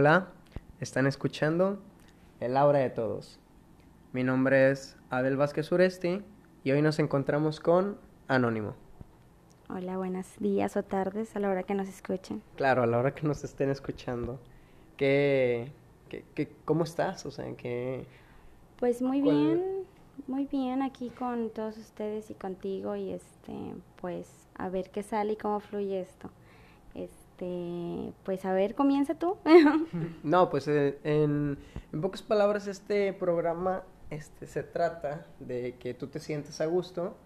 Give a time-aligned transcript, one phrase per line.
[0.00, 0.28] Hola,
[0.78, 1.80] están escuchando
[2.38, 3.40] El Aura de Todos.
[4.12, 6.22] Mi nombre es Abel Vázquez Suresti
[6.62, 7.98] y hoy nos encontramos con
[8.28, 8.76] Anónimo.
[9.68, 12.42] Hola, buenos días o tardes a la hora que nos escuchen.
[12.54, 14.38] Claro, a la hora que nos estén escuchando.
[14.96, 15.72] ¿Qué,
[16.08, 17.26] qué, qué- cómo estás?
[17.26, 18.06] O sea, ¿qué,
[18.78, 19.84] Pues muy ¿Cuál- bien,
[20.28, 25.32] muy bien aquí con todos ustedes y contigo y este, pues a ver qué sale
[25.32, 26.30] y cómo fluye esto.
[27.38, 29.36] Este, pues a ver, comienza tú.
[30.24, 31.56] No, pues eh, en,
[31.92, 37.16] en pocas palabras este programa este, se trata de que tú te sientas a gusto,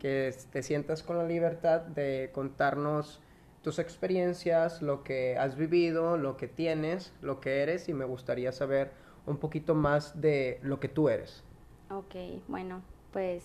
[0.00, 3.20] que te sientas con la libertad de contarnos
[3.62, 8.52] tus experiencias, lo que has vivido, lo que tienes, lo que eres y me gustaría
[8.52, 8.92] saber
[9.26, 11.44] un poquito más de lo que tú eres.
[11.90, 12.14] Ok,
[12.46, 12.80] bueno,
[13.12, 13.44] pues,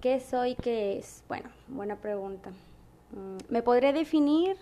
[0.00, 0.54] ¿qué soy?
[0.54, 1.24] ¿Qué es?
[1.28, 2.50] Bueno, buena pregunta.
[3.12, 4.56] Mm, Me podré definir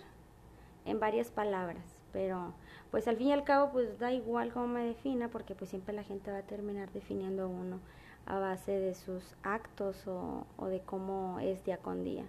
[0.85, 2.53] en varias palabras, pero
[2.89, 5.93] pues al fin y al cabo pues da igual cómo me defina porque pues siempre
[5.93, 7.79] la gente va a terminar definiendo a uno
[8.25, 12.25] a base de sus actos o, o de cómo es día con día.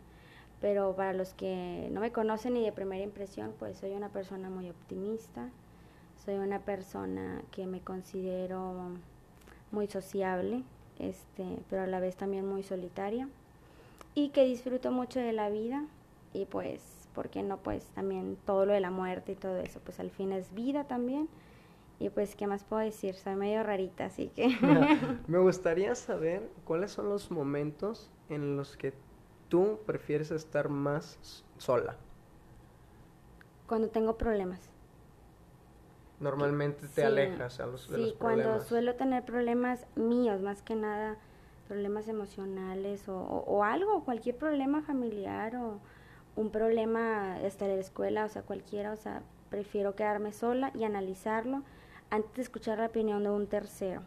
[0.61, 4.48] Pero para los que no me conocen ni de primera impresión, pues soy una persona
[4.48, 5.50] muy optimista,
[6.25, 8.92] soy una persona que me considero
[9.73, 10.62] muy sociable,
[10.98, 13.28] este, pero a la vez también muy solitaria
[14.14, 15.84] y que disfruto mucho de la vida
[16.33, 17.58] y pues, ¿por qué no?
[17.58, 20.84] Pues también todo lo de la muerte y todo eso, pues al fin es vida
[20.84, 21.28] también
[22.00, 23.14] y pues, ¿qué más puedo decir?
[23.16, 24.48] Soy medio rarita, así que...
[25.27, 28.94] me gustaría saber cuáles son los momentos en los que
[29.48, 31.96] tú prefieres estar más sola.
[33.66, 34.70] Cuando tengo problemas.
[36.20, 38.68] Normalmente te Sí, alejas a los, de Sí, los cuando problemas.
[38.68, 41.18] suelo tener problemas míos, más que nada
[41.68, 45.80] problemas emocionales o, o- o algo, cualquier problema familiar o
[46.36, 51.62] un problema hasta la escuela, o sea, cualquiera, o sea, prefiero quedarme sola y analizarlo
[52.10, 54.02] antes de escuchar la opinión de un tercero,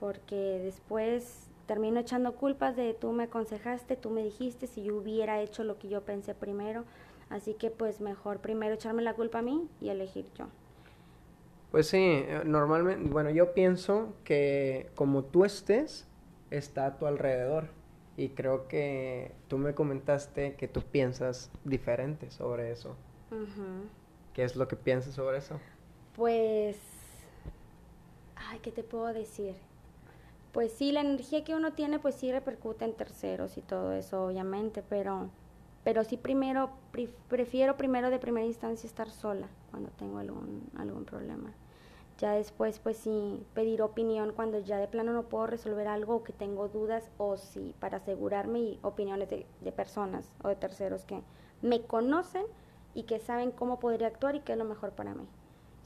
[0.00, 5.40] porque después termino echando culpas de tú me aconsejaste, tú me dijiste, si yo hubiera
[5.40, 6.84] hecho lo que yo pensé primero,
[7.30, 10.46] así que pues mejor primero echarme la culpa a mí y elegir yo.
[11.70, 16.06] Pues sí, eh, normalmente, bueno, yo pienso que como tú estés,
[16.50, 17.68] está a tu alrededor.
[18.16, 22.96] Y creo que tú me comentaste que tú piensas diferente sobre eso.
[24.32, 25.60] ¿Qué es lo que piensas sobre eso?
[26.16, 26.76] Pues,
[28.36, 29.54] ay, ¿qué te puedo decir?
[30.52, 34.24] Pues sí, la energía que uno tiene, pues sí repercute en terceros y todo eso,
[34.26, 35.28] obviamente, pero,
[35.84, 41.04] pero sí primero, pri- prefiero primero de primera instancia estar sola cuando tengo algún, algún
[41.04, 41.52] problema.
[42.18, 46.24] Ya después, pues sí, pedir opinión cuando ya de plano no puedo resolver algo o
[46.24, 51.04] que tengo dudas o sí, para asegurarme y opiniones de, de personas o de terceros
[51.04, 51.22] que
[51.60, 52.46] me conocen
[52.94, 55.28] y que saben cómo podría actuar y qué es lo mejor para mí.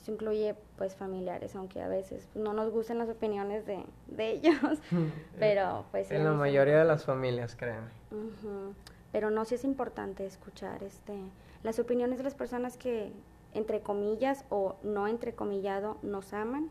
[0.00, 4.30] Eso incluye pues familiares, aunque a veces pues, no nos gusten las opiniones de, de
[4.30, 4.78] ellos,
[5.38, 6.10] pero pues...
[6.10, 7.88] en la mayoría de las familias, créeme.
[8.10, 8.74] Ujú.
[9.12, 11.14] Pero no, sí es importante escuchar este,
[11.62, 13.12] las opiniones de las personas que,
[13.54, 16.70] entre comillas o no entrecomillado, nos aman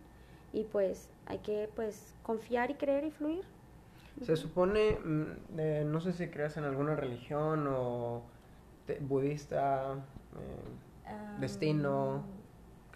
[0.53, 3.43] y pues hay que pues confiar y creer y fluir.
[4.21, 4.97] Se supone,
[5.57, 8.23] eh, no sé si creas en alguna religión o
[8.85, 9.93] te- budista,
[10.35, 12.23] eh, destino.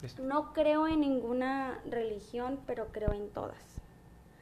[0.01, 3.81] crist- No creo en ninguna religión, pero creo en todas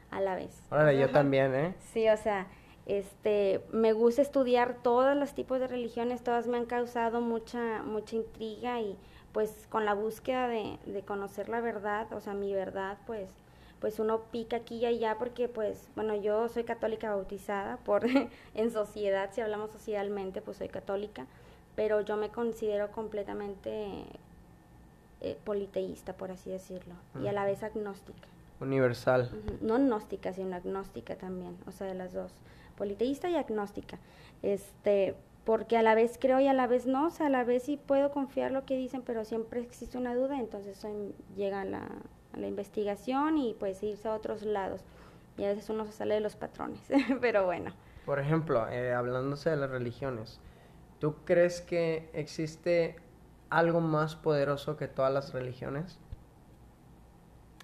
[0.09, 0.61] a la vez.
[0.71, 1.75] Órale, yo también, ¿eh?
[1.93, 2.47] Sí, o sea,
[2.85, 8.15] este, me gusta estudiar todos los tipos de religiones, todas me han causado mucha, mucha
[8.15, 8.97] intriga y
[9.33, 13.29] pues con la búsqueda de, de conocer la verdad, o sea, mi verdad, pues,
[13.79, 18.05] pues uno pica aquí y allá porque pues, bueno, yo soy católica bautizada por,
[18.55, 21.25] en sociedad, si hablamos socialmente, pues soy católica,
[21.75, 24.05] pero yo me considero completamente
[25.21, 28.27] eh, politeísta, por así decirlo, y a la vez agnóstica.
[28.59, 29.29] Universal.
[29.61, 32.31] No gnóstica, sino agnóstica también, o sea, de las dos,
[32.77, 33.97] politeísta y agnóstica.
[34.43, 35.15] Este,
[35.45, 37.63] porque a la vez creo y a la vez no, o sea, a la vez
[37.63, 41.65] sí puedo confiar lo que dicen, pero siempre existe una duda, entonces soy- llega a
[41.65, 41.87] la,
[42.33, 44.81] a la investigación y pues irse a otros lados.
[45.37, 46.81] Y a veces uno se sale de los patrones,
[47.21, 47.71] pero bueno.
[48.05, 50.39] Por ejemplo, eh, hablándose de las religiones,
[50.99, 52.95] ¿tú crees que existe
[53.49, 55.99] algo más poderoso que todas las religiones?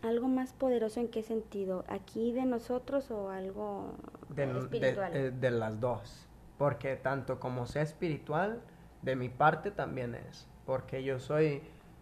[0.01, 1.83] ¿Algo más poderoso en qué sentido?
[1.87, 3.93] ¿Aquí de nosotros o algo
[4.29, 5.11] De, de- espiritual?
[5.15, 6.26] eh, de las dos.
[6.57, 8.61] Porque tanto como sea espiritual,
[9.01, 10.47] de mi parte también es.
[10.65, 11.61] Porque yo soy,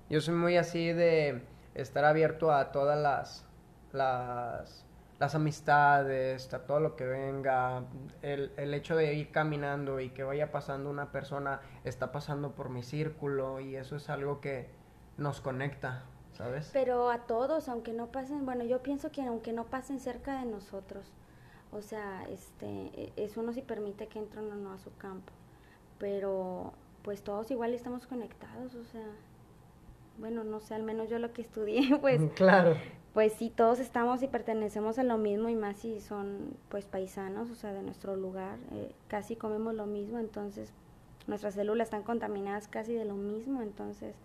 [0.09, 1.43] yo soy muy así de
[1.73, 3.45] estar abierto a todas las,
[3.91, 4.85] las,
[5.19, 7.83] las amistades, a todo lo que venga.
[8.21, 12.69] El, el hecho de ir caminando y que vaya pasando una persona, está pasando por
[12.69, 14.69] mi círculo y eso es algo que
[15.17, 16.03] nos conecta.
[16.35, 16.69] ¿sabes?
[16.73, 20.45] Pero a todos, aunque no pasen, bueno, yo pienso que aunque no pasen cerca de
[20.45, 21.05] nosotros,
[21.75, 25.31] o sea, este, e, eso no si permite que entren o no a su campo,
[25.99, 26.73] pero
[27.03, 29.07] pues todos igual estamos conectados, o sea,
[30.17, 32.77] bueno, no sé, al menos yo lo que estudié, pues, claro.
[33.13, 37.49] pues sí, todos estamos y pertenecemos a lo mismo y más si son pues paisanos,
[37.49, 40.71] o sea, de nuestro lugar, eh, casi comemos lo mismo, entonces
[41.27, 44.15] nuestras células están contaminadas casi de lo mismo, entonces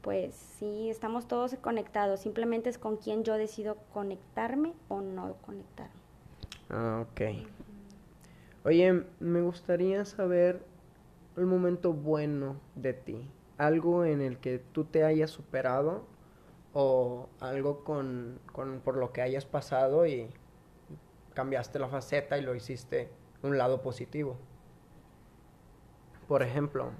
[0.00, 6.03] pues sí, estamos todos conectados, simplemente es con quién yo decido conectarme o no conectarme.
[6.70, 7.20] Ah, ok.
[8.64, 10.64] Oye, me gustaría saber
[11.36, 16.06] el momento bueno de ti, algo en el que tú te hayas superado
[16.72, 20.28] o algo con, con por lo que hayas pasado y
[21.34, 23.10] cambiaste la faceta y lo hiciste
[23.42, 24.36] un lado positivo.
[26.26, 26.92] Por ejemplo,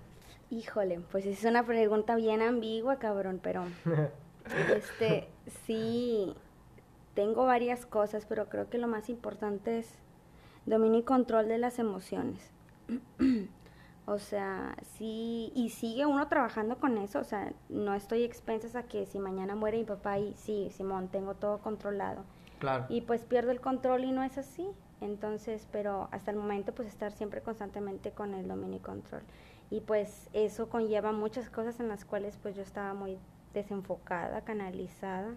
[0.50, 3.64] Híjole, pues es una pregunta bien ambigua, cabrón, pero
[4.76, 5.28] este
[5.66, 6.36] sí
[7.14, 9.88] tengo varias cosas, pero creo que lo más importante es
[10.66, 12.50] dominio y control de las emociones.
[14.06, 18.84] o sea, sí, y sigue uno trabajando con eso, o sea, no estoy expensas a
[18.84, 22.24] que si mañana muere mi papá y sí, Simón, tengo todo controlado.
[22.58, 22.86] Claro.
[22.88, 24.68] Y pues pierdo el control y no es así.
[25.00, 29.22] Entonces, pero hasta el momento pues estar siempre constantemente con el dominio y control
[29.70, 33.18] y pues eso conlleva muchas cosas en las cuales pues yo estaba muy
[33.52, 35.30] desenfocada, canalizada.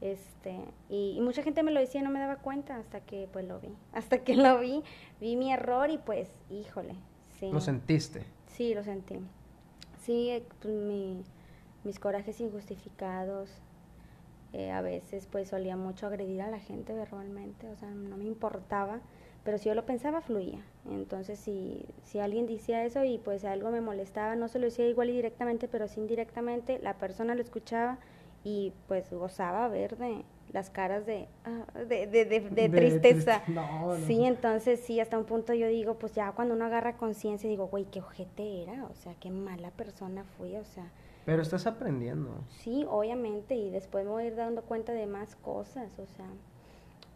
[0.00, 3.46] Este, y, mucha gente me lo decía y no me daba cuenta hasta que pues
[3.46, 3.70] lo vi.
[3.92, 4.82] Hasta que lo vi,
[5.20, 6.94] vi mi error y pues, híjole,
[7.38, 7.50] sí.
[7.50, 8.24] ¿Lo sentiste?
[8.46, 9.18] Sí, lo sentí.
[10.00, 11.22] Sí, eh, pues, mi,
[11.84, 13.50] mis corajes injustificados,
[14.52, 18.24] eh, a veces pues solía mucho agredir a la gente verbalmente, o sea, no me
[18.24, 19.00] importaba
[19.48, 20.62] pero si yo lo pensaba, fluía.
[20.90, 24.86] Entonces, si, si alguien decía eso y pues algo me molestaba, no se lo decía
[24.86, 27.96] igual y directamente, pero sí indirectamente, la persona lo escuchaba
[28.48, 33.42] y pues gozaba ver de las caras de, ah, de, de, de, tristeza.
[34.06, 37.66] Sí, entonces sí, hasta un punto yo digo, pues ya cuando uno agarra conciencia, digo,
[37.66, 40.90] güey, qué ojete era, o sea, qué mala persona fui, o sea.
[41.26, 42.30] Pero estás aprendiendo.
[42.48, 46.26] Sí, obviamente, y después me voy a ir dando cuenta de más cosas, o sea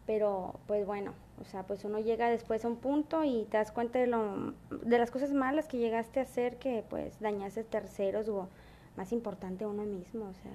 [0.05, 3.71] pero pues bueno, o sea, pues uno llega después a un punto y te das
[3.71, 8.27] cuenta de, lo, de las cosas malas que llegaste a hacer que pues dañaste terceros
[8.27, 8.49] o
[8.97, 10.51] más importante uno mismo, o sea,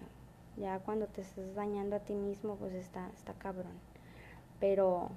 [0.58, 3.72] ya cuando te estás dañando a ti mismo pues está, está cabrón.
[4.60, 5.10] Pero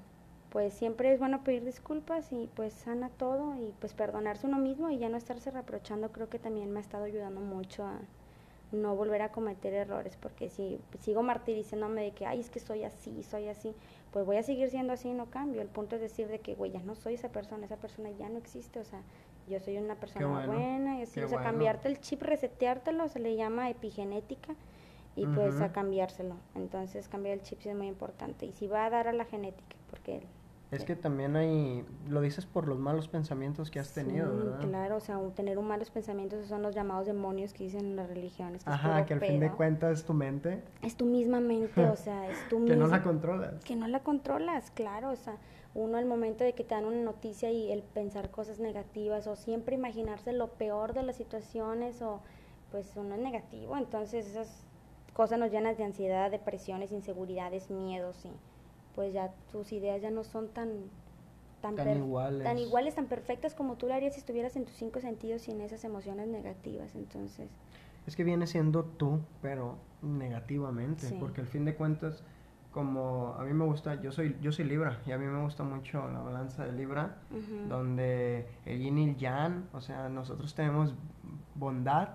[0.50, 4.90] pues siempre es bueno pedir disculpas y pues sana todo y pues perdonarse uno mismo
[4.90, 8.00] y ya no estarse reprochando creo que también me ha estado ayudando mucho a
[8.74, 12.84] no volver a cometer errores porque si sigo martirizándome de que ay es que soy
[12.84, 13.74] así, soy así,
[14.12, 15.62] pues voy a seguir siendo así y no cambio.
[15.62, 18.30] El punto es decir de que, güey, ya no soy esa persona, esa persona ya
[18.30, 19.02] no existe, o sea,
[19.48, 23.36] yo soy una persona buena, y así, o sea, cambiarte el chip, reseteártelo, se le
[23.36, 24.54] llama epigenética,
[25.16, 26.36] y pues a cambiárselo.
[26.56, 28.46] Entonces, cambiar el chip es muy importante.
[28.46, 30.22] Y si va a dar a la genética, porque
[30.72, 34.60] es que también hay, lo dices por los malos pensamientos que has tenido, ¿verdad?
[34.62, 38.08] Claro, o sea, tener un malos pensamientos son los llamados demonios que dicen en las
[38.08, 38.66] religiones.
[38.66, 40.64] Ajá, que al fin de cuentas es tu mente.
[40.82, 43.62] Es tu misma mente, o sea, es tu Que no la controlas.
[43.66, 45.36] Que no la controlas, claro, o sea,
[45.74, 49.36] uno al momento de que te dan una noticia y el pensar cosas negativas o
[49.36, 52.22] siempre imaginarse lo peor de las situaciones o
[52.72, 54.66] pues uno es negativo, entonces esas
[55.22, 58.30] cosas nos llenan de ansiedad, depresiones, inseguridades, miedos y
[58.96, 60.70] pues ya tus ideas ya no son tan
[61.62, 62.44] tan, iguales.
[62.44, 65.62] tan iguales, tan perfectas como tú lo harías si estuvieras en tus cinco sentidos sin
[65.62, 66.96] esas emociones negativas.
[66.96, 67.52] Entonces,
[68.08, 72.24] es que viene siendo tú, pero negativamente, porque al fin de cuentas
[72.72, 75.62] como a mí me gusta, yo soy yo soy Libra y a mí me gusta
[75.62, 77.18] mucho la balanza de Libra,
[77.70, 80.96] donde el yin y el yang, o sea, nosotros tenemos
[81.54, 82.10] bondad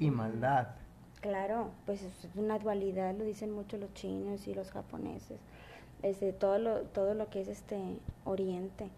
[0.00, 0.70] y maldad.
[1.20, 5.40] Claro, pues es una dualidad, lo dicen mucho los chinos y los japoneses
[6.02, 7.76] este, todo, lo, todo lo que es este
[8.24, 8.88] Oriente.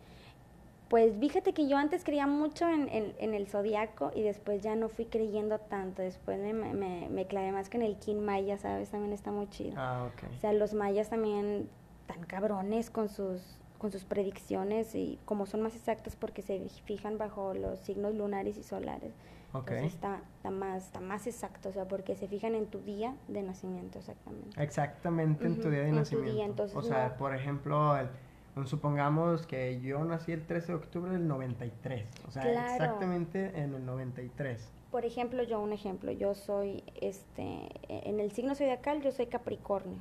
[0.89, 4.89] Pues fíjate que yo antes creía mucho en, en, el zodiaco y después ya no
[4.89, 6.03] fui creyendo tanto.
[6.03, 8.91] Después me, me, me clavé más que en el Kin Maya, ¿sabes?
[8.91, 9.75] También está muy chido.
[9.77, 10.25] Ah, ok.
[10.37, 11.69] O sea, los mayas también
[12.09, 13.41] tan cabrones con sus,
[13.79, 18.59] con sus predicciones y como son más exactas porque se fijan bajo los signos lunares
[18.59, 19.13] y solares.
[19.53, 19.87] Okay.
[19.87, 23.43] está, está, más, está más exacto, o sea, porque se fijan en tu día de
[23.43, 24.63] nacimiento exactamente.
[24.63, 26.67] Exactamente en tu día de nacimiento.
[26.73, 27.97] o sea, por ejemplo,
[28.65, 33.85] supongamos que yo nací el 13 de octubre del 93, o sea, exactamente en el
[33.85, 34.73] 93.
[34.93, 39.99] Por ejemplo, yo un ejemplo, yo soy, este, en el signo zodiacal yo soy Capricornio.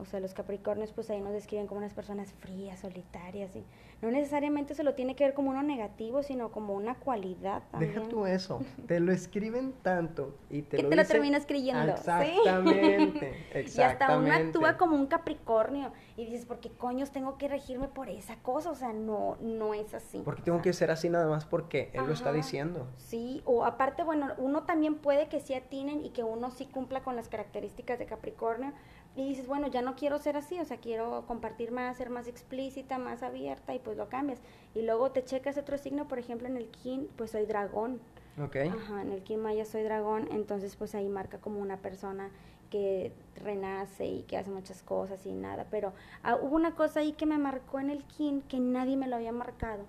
[0.00, 3.64] O sea, los Capricornios pues ahí nos describen como unas personas frías, solitarias y
[4.02, 7.62] no necesariamente se lo tiene que ver como uno negativo, sino como una cualidad.
[7.70, 7.94] También.
[7.94, 11.92] Deja tú eso, te lo escriben tanto y te que lo te lo terminas creyendo.
[11.92, 13.58] Exactamente, ¿sí?
[13.78, 14.46] y hasta uno exactamente.
[14.46, 18.70] actúa como un Capricornio y dices, ¿por qué coños tengo que regirme por esa cosa?
[18.70, 20.22] O sea, no, no es así.
[20.24, 22.86] Porque tengo sea, que ser así nada más porque él lo está diciendo.
[22.96, 27.02] Sí, o aparte, bueno, uno también puede que sí atinen y que uno sí cumpla
[27.02, 28.72] con las características de Capricornio
[29.16, 32.28] y dices, bueno, ya no quiero ser así, o sea, quiero compartir más, ser más
[32.28, 34.38] explícita, más abierta y pues lo cambias.
[34.74, 38.00] Y luego te checas otro signo, por ejemplo, en el Kin, pues soy dragón.
[38.40, 38.56] ¿Ok?
[38.56, 42.30] Ajá, en el Kin Maya soy dragón, entonces pues ahí marca como una persona
[42.70, 47.12] que renace y que hace muchas cosas y nada, pero ah, hubo una cosa ahí
[47.12, 49.82] que me marcó en el Kin que nadie me lo había marcado,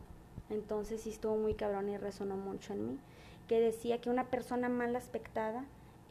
[0.49, 2.99] entonces sí estuvo muy cabrón y resonó mucho en mí,
[3.47, 5.63] que decía que una persona mal aspectada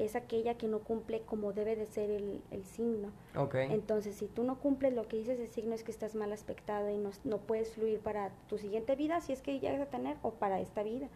[0.05, 3.11] es aquella que no cumple como debe de ser el, el signo.
[3.37, 3.55] Ok.
[3.57, 6.91] Entonces, si tú no cumples lo que dice ese signo es que estás mal aspectado
[6.91, 10.17] y no, no puedes fluir para tu siguiente vida, si es que llegas a tener,
[10.23, 11.09] o para esta vida.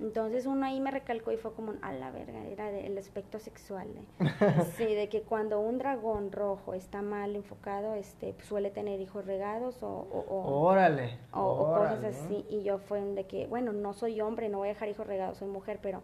[0.00, 3.86] Entonces uno ahí me recalcó y fue como, a la verga, era del aspecto sexual.
[3.94, 4.24] de-
[4.76, 9.80] sí, de que cuando un dragón rojo está mal enfocado, este suele tener hijos regados
[9.82, 11.18] o, o, o- Órale.
[11.32, 12.06] o- o cosas órale.
[12.08, 12.44] así.
[12.48, 15.38] Y yo fue de que, bueno, no soy hombre, no voy a dejar hijos regados,
[15.38, 16.02] soy mujer, pero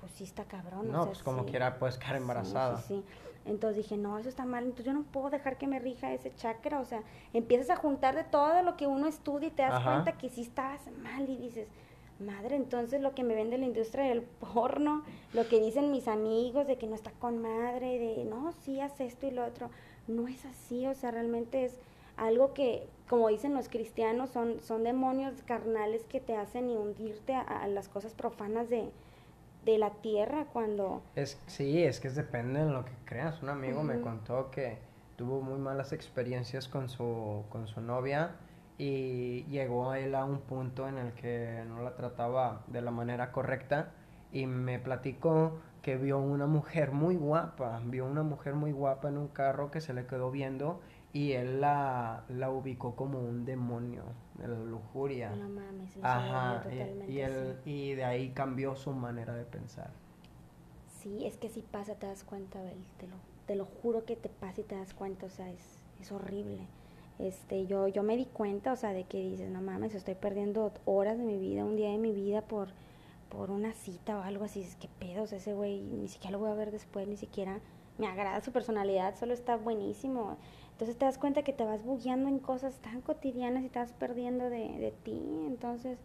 [0.00, 0.88] pues sí está cabrón.
[0.88, 1.50] o No, sea, pues como sí.
[1.50, 2.78] quiera puedes quedar embarazada.
[2.78, 3.04] Sí, sí.
[3.44, 6.34] Entonces dije, no, eso está mal, entonces yo no puedo dejar que me rija ese
[6.34, 7.02] chakra, o sea,
[7.32, 9.92] empiezas a juntar de todo lo que uno estudia y te das Ajá.
[9.92, 11.66] cuenta que sí estabas mal y dices,
[12.18, 15.02] madre, entonces lo que me vende la industria del porno,
[15.32, 19.00] lo que dicen mis amigos de que no está con madre, de no, sí, haz
[19.00, 19.70] esto y lo otro,
[20.08, 21.78] no es así, o sea, realmente es
[22.18, 27.40] algo que, como dicen los cristianos, son, son demonios carnales que te hacen hundirte a,
[27.40, 28.90] a las cosas profanas de,
[29.72, 31.02] de la tierra cuando...
[31.14, 33.42] Es, sí, es que depende de lo que creas.
[33.42, 34.78] Un amigo me contó que
[35.16, 38.36] tuvo muy malas experiencias con su, con su novia
[38.78, 43.30] y llegó él a un punto en el que no la trataba de la manera
[43.30, 43.90] correcta
[44.32, 49.18] y me platicó que vio una mujer muy guapa, vio una mujer muy guapa en
[49.18, 50.80] un carro que se le quedó viendo
[51.12, 54.04] y él la, la ubicó como un demonio
[54.38, 55.30] de la lujuria.
[55.30, 57.70] No mames, sí, Ajá, totalmente y, así.
[57.70, 59.90] y de ahí cambió su manera de pensar.
[61.02, 63.16] Sí, es que si pasa te das cuenta, Bel, te lo,
[63.46, 65.60] te lo juro que te pasa y te das cuenta, o sea, es,
[66.00, 66.58] es horrible.
[67.18, 70.72] Este, yo, yo me di cuenta, o sea, de que dices, no mames, estoy perdiendo
[70.84, 72.68] horas de mi vida, un día de mi vida por,
[73.28, 76.32] por una cita o algo así, es que pedo, o sea, ese güey ni siquiera
[76.32, 77.58] lo voy a ver después, ni siquiera
[77.98, 80.36] me agrada su personalidad, solo está buenísimo.
[80.78, 83.92] Entonces te das cuenta que te vas bugueando en cosas tan cotidianas y te vas
[83.92, 85.98] perdiendo de, de ti, entonces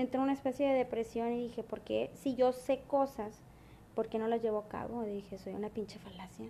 [0.00, 3.40] en una especie de depresión y dije, ¿por qué si yo sé cosas,
[3.94, 5.02] por qué no las llevo a cabo?
[5.02, 6.48] Dije, soy una pinche falacia.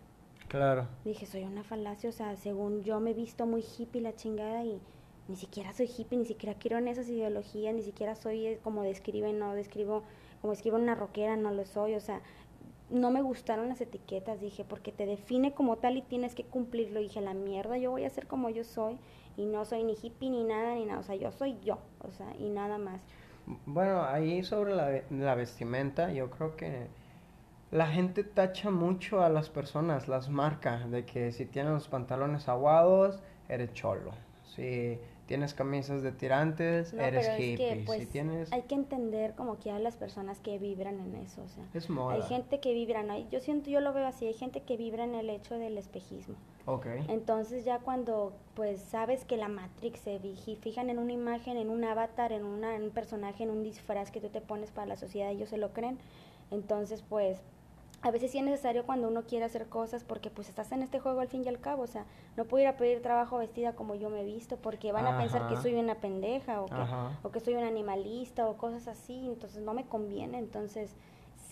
[0.49, 0.87] Claro.
[1.05, 4.65] Dije, soy una falacia, o sea, según yo me he visto muy hippie la chingada
[4.65, 4.81] y
[5.29, 8.83] ni siquiera soy hippie, ni siquiera quiero en esas ideologías, ni siquiera soy eh, como
[8.83, 10.03] describen, no describo,
[10.41, 12.21] como escribo una rockera, no lo soy, o sea,
[12.93, 17.01] no me gustaron las etiquetas, dije, porque te define como tal y tienes que cumplirlo.
[17.01, 18.99] Dije, la mierda, yo voy a ser como yo soy
[19.37, 22.13] y no soy ni hippie ni nada, ni nada, o sea, yo soy yo, o
[22.13, 23.01] sea, y nada más.
[23.67, 26.87] Bueno, ahí sobre la, la vestimenta, yo creo que
[27.71, 32.49] la gente tacha mucho a las personas, las marca, de que si tienes los pantalones
[32.49, 34.13] aguados, eres cholo.
[34.55, 37.57] Si tienes camisas de tirantes, No, eres pero es hippie.
[37.57, 38.53] que, pues, si tienes...
[38.53, 41.65] hay que entender como que a las personas que vibran en eso, o sea.
[41.75, 42.15] Es moda.
[42.15, 43.19] Hay gente que vibra, ¿no?
[43.31, 46.35] yo siento, yo lo veo así, hay gente que vibra en el hecho del espejismo.
[46.67, 46.87] Ok.
[47.09, 50.21] Entonces ya cuando pues sabes que la Matrix se
[50.61, 54.11] fijan en una imagen, en un avatar, en, una, en un personaje, en un disfraz
[54.11, 55.99] que tú te pones para la sociedad, ellos se lo creen.
[56.51, 57.41] Entonces pues
[58.03, 60.99] a veces sí es necesario cuando uno quiere hacer cosas porque pues estás en este
[60.99, 62.05] juego al fin y al cabo, o sea,
[62.37, 65.17] no puedo ir a pedir trabajo vestida como yo me he visto porque van a
[65.19, 66.75] pensar que soy una pendeja o que,
[67.23, 70.97] o que soy un animalista o cosas así, entonces no me conviene, entonces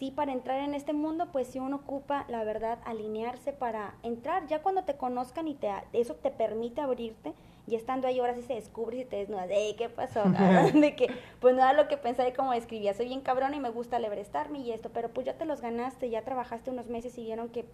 [0.01, 4.47] sí para entrar en este mundo pues sí uno ocupa la verdad alinearse para entrar,
[4.47, 7.35] ya cuando te conozcan y te eso te permite abrirte
[7.67, 10.23] y estando ahí ahora sí se descubres y te desnudas, ¡Ey, qué pasó!
[10.75, 13.61] de que pues no era lo que pensaba y como describía, soy bien cabrón y
[13.61, 17.17] me gusta lebrestarme y esto, pero pues ya te los ganaste, ya trabajaste unos meses
[17.19, 17.67] y vieron que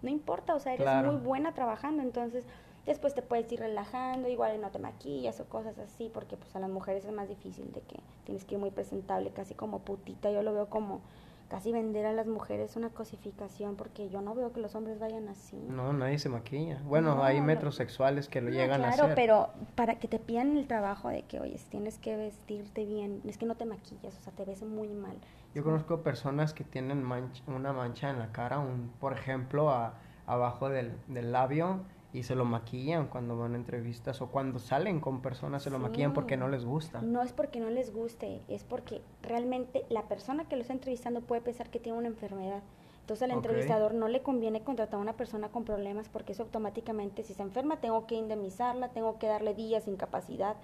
[0.00, 1.12] no importa, o sea, eres Claro.
[1.12, 2.44] muy buena trabajando, entonces
[2.86, 6.60] después te puedes ir relajando, igual no te maquillas o cosas así, porque pues a
[6.60, 10.30] las mujeres es más difícil de que tienes que ir muy presentable, casi como putita,
[10.30, 11.02] yo lo veo como
[11.48, 15.28] casi vender a las mujeres una cosificación, porque yo no veo que los hombres vayan
[15.28, 15.56] así.
[15.56, 16.80] No, nadie se maquilla.
[16.84, 19.14] Bueno, No, hay metrosexuales que lo No, llegan a claro, hacer.
[19.14, 23.38] pero para que te pidan el trabajo de que, oye, tienes que vestirte bien, es
[23.38, 25.16] que no te maquillas, o sea, te ves muy mal.
[25.54, 29.94] Yo conozco personas que tienen manch- una mancha en la cara, un, por ejemplo, a-
[30.26, 31.80] abajo del, del labio,
[32.16, 35.78] y se lo maquillan cuando van a entrevistas o cuando salen con personas se lo
[35.78, 37.02] maquillan porque no les gusta.
[37.02, 41.20] No es porque no les guste, es porque realmente la persona que lo está entrevistando
[41.20, 42.62] puede pensar que tiene una enfermedad.
[43.02, 47.22] Entonces al entrevistador no le conviene contratar a una persona con problemas porque eso automáticamente
[47.22, 50.56] si se enferma tengo que indemnizarla, tengo que darle días de incapacidad.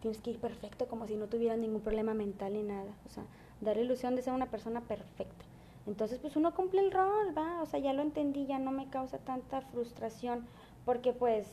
[0.00, 2.90] Tienes que ir perfecto como si no tuviera ningún problema mental ni nada.
[3.06, 3.22] O sea,
[3.60, 5.44] dar la ilusión de ser una persona perfecta.
[5.88, 8.90] Entonces, pues uno cumple el rol, va, o sea, ya lo entendí, ya no me
[8.90, 10.44] causa tanta frustración,
[10.88, 11.46] porque pues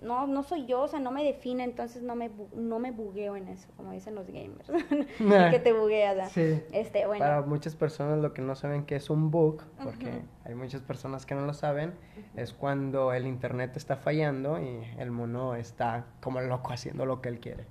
[0.00, 3.36] no, no soy yo, o sea, no me define, entonces no me, no me bugueo
[3.36, 4.70] en eso, como dicen los gamers,
[5.50, 6.32] que te bugueas.
[6.32, 6.62] Sí.
[6.72, 7.22] Este, bueno.
[7.22, 11.26] Para muchas personas lo que no saben que es un bug, porque hay muchas personas
[11.26, 11.92] que no lo saben,
[12.36, 17.28] es cuando el internet está fallando y el mono está como loco haciendo lo que
[17.28, 17.66] él quiere.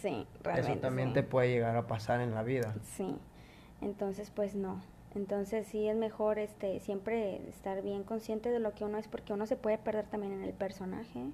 [0.00, 0.72] Sí, realmente.
[0.72, 2.74] Eso también te puede llegar a pasar en la vida.
[2.96, 3.18] Sí,
[3.82, 4.80] entonces pues no.
[5.14, 9.32] Entonces sí es mejor este siempre estar bien consciente de lo que uno es porque
[9.32, 11.30] uno se puede perder también en el personaje.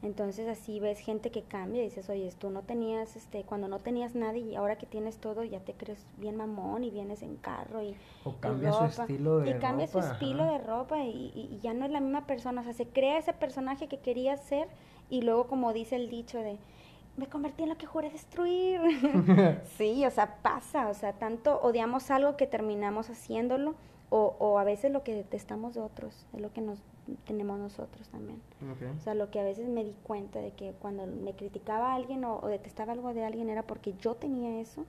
[0.00, 3.80] Entonces así ves gente que cambia y dices, oye, tú no tenías, este, cuando no
[3.80, 7.36] tenías nada y ahora que tienes todo ya te crees bien mamón y vienes en
[7.36, 7.96] carro y...
[8.22, 9.56] O cambia su estilo de ropa.
[9.56, 12.64] Y cambia su estilo de ropa y, y, ya no es la misma persona, o
[12.64, 14.68] sea, se crea ese personaje que quería ser
[15.10, 16.58] y luego como dice el dicho de,
[17.18, 18.80] me convertí en lo que juré destruir.
[19.76, 23.74] sí, o sea, pasa, o sea, tanto odiamos algo que terminamos haciéndolo
[24.08, 26.78] o, o a veces lo que detestamos de otros es lo que nos
[27.26, 28.40] tenemos nosotros también.
[28.96, 31.94] O sea, lo que a veces me di cuenta de que cuando me criticaba a
[31.94, 34.84] alguien o, detestaba algo de alguien era porque yo tenía eso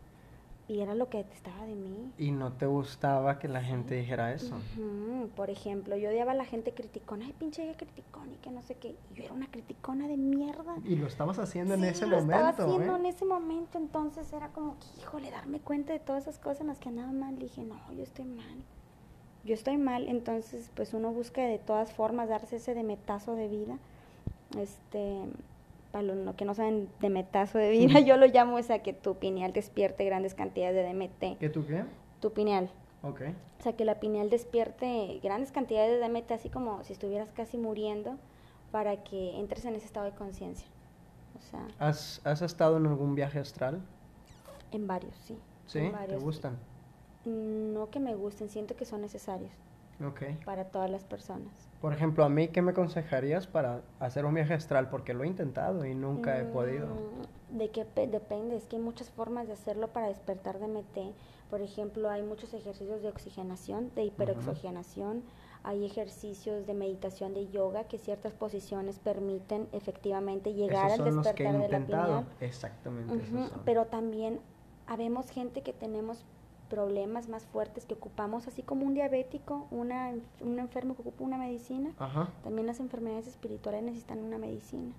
[0.69, 2.13] y era lo que detestaba de mí.
[2.19, 4.55] ¿Y no te gustaba que la gente dijera eso?
[5.35, 8.61] Por ejemplo, yo odiaba a la gente criticona, ay, pinche ella criticona y que no
[8.61, 8.95] sé qué.
[9.11, 10.75] Y yo era una criticona de mierda.
[10.85, 12.27] Y lo estabas haciendo en ese momento.
[12.27, 12.99] Lo estaba haciendo ¿eh?
[12.99, 16.67] en ese momento, entonces era como que, híjole, darme cuenta de todas esas cosas en
[16.67, 17.39] las que andaba mal.
[17.39, 18.63] Dije, no, yo estoy mal
[19.45, 23.47] yo estoy mal, entonces pues uno busca de todas formas darse ese de metazo de
[23.47, 23.77] vida.
[24.57, 25.21] Este,
[25.91, 29.15] para los que no saben de metazo de vida, yo lo llamo esa que tu
[29.15, 31.39] pineal despierte grandes cantidades de DMT.
[31.39, 31.83] ¿Qué tú qué?
[32.19, 32.69] Tu pineal.
[33.01, 33.21] Ok.
[33.59, 37.57] O sea, que la pineal despierte grandes cantidades de DMT, así como si estuvieras casi
[37.57, 38.17] muriendo,
[38.71, 40.67] para que entres en ese estado de conciencia.
[41.37, 43.81] O sea, ¿Has, ¿Has estado en algún viaje astral?
[44.71, 45.37] En varios, sí.
[45.65, 45.91] ¿Sí?
[46.07, 46.57] ¿Te gustan?
[47.25, 49.51] no que me gusten, siento que son necesarios.
[50.45, 51.69] Para todas las personas.
[51.81, 54.89] Por ejemplo, a mí, ¿qué me aconsejarías para hacer un viaje astral?
[54.89, 56.87] Porque lo he intentado y nunca he podido.
[56.87, 61.13] Mm, de que depende, es que hay muchas formas de hacerlo para despertar DMT.
[61.49, 65.23] Por ejemplo, hay muchos ejercicios de oxigenación, de hiperoxigenación.
[65.63, 71.69] Hay ejercicios de meditación, de yoga, que ciertas posiciones permiten efectivamente llegar al despertar de
[71.69, 72.25] la pineal.
[72.39, 73.25] Exactamente.
[73.65, 74.39] Pero también
[74.87, 76.23] habemos gente que tenemos
[76.69, 81.37] problemas más fuertes que ocupamos, así como un diabético, una, un enfermo que ocupa una
[81.37, 81.91] medicina,
[82.43, 84.93] también las enfermedades espirituales necesitan una medicina.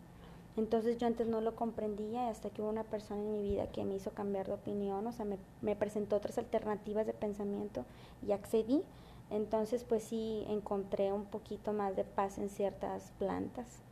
[0.56, 3.85] Entonces yo antes no lo comprendía hasta que hubo una persona en mi vida que
[3.85, 7.85] me hizo cambiar de opinión, o sea, me, me presentó otras alternativas de pensamiento
[8.26, 8.83] y accedí.
[9.30, 13.83] Entonces pues sí encontré un poquito más de paz en ciertas plantas.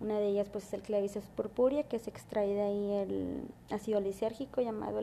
[0.00, 4.00] Una de ellas pues es el Clavices purpurea que se extrae de ahí el ácido
[4.00, 5.00] lisérgico llamado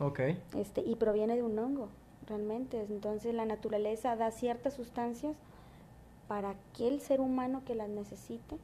[0.00, 1.88] LSD este, y proviene de un hongo,
[2.26, 2.80] realmente.
[2.88, 5.36] Entonces la naturaleza da ciertas sustancias
[6.28, 8.56] para que el ser humano que las necesite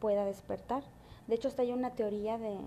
[0.00, 0.82] pueda despertar.
[1.28, 2.58] De hecho, hasta hay una teoría de,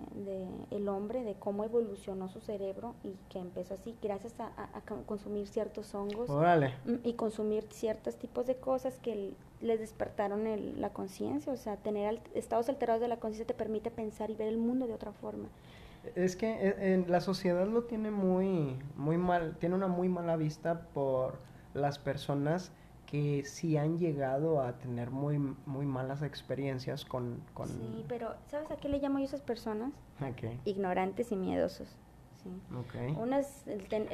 [0.72, 4.70] el hombre, de cómo evolucionó su cerebro y que empezó así gracias a,
[5.06, 10.46] consumir ciertos hongos mm, y consumir ciertos tipos de cosas que les despertaron
[10.80, 11.52] la conciencia.
[11.52, 14.88] O sea, tener estados alterados de la conciencia te permite pensar y ver el mundo
[14.88, 15.50] de otra forma.
[16.16, 20.36] Es que eh, en la sociedad lo tiene muy, muy mal, tiene una muy mala
[20.36, 21.40] vista por
[21.74, 22.72] las personas
[23.06, 27.68] que sí han llegado a tener muy, muy malas experiencias con, con...
[27.68, 29.94] Sí, pero ¿sabes a qué le llamo yo a esas personas?
[30.66, 31.96] Ignorantes y miedosos.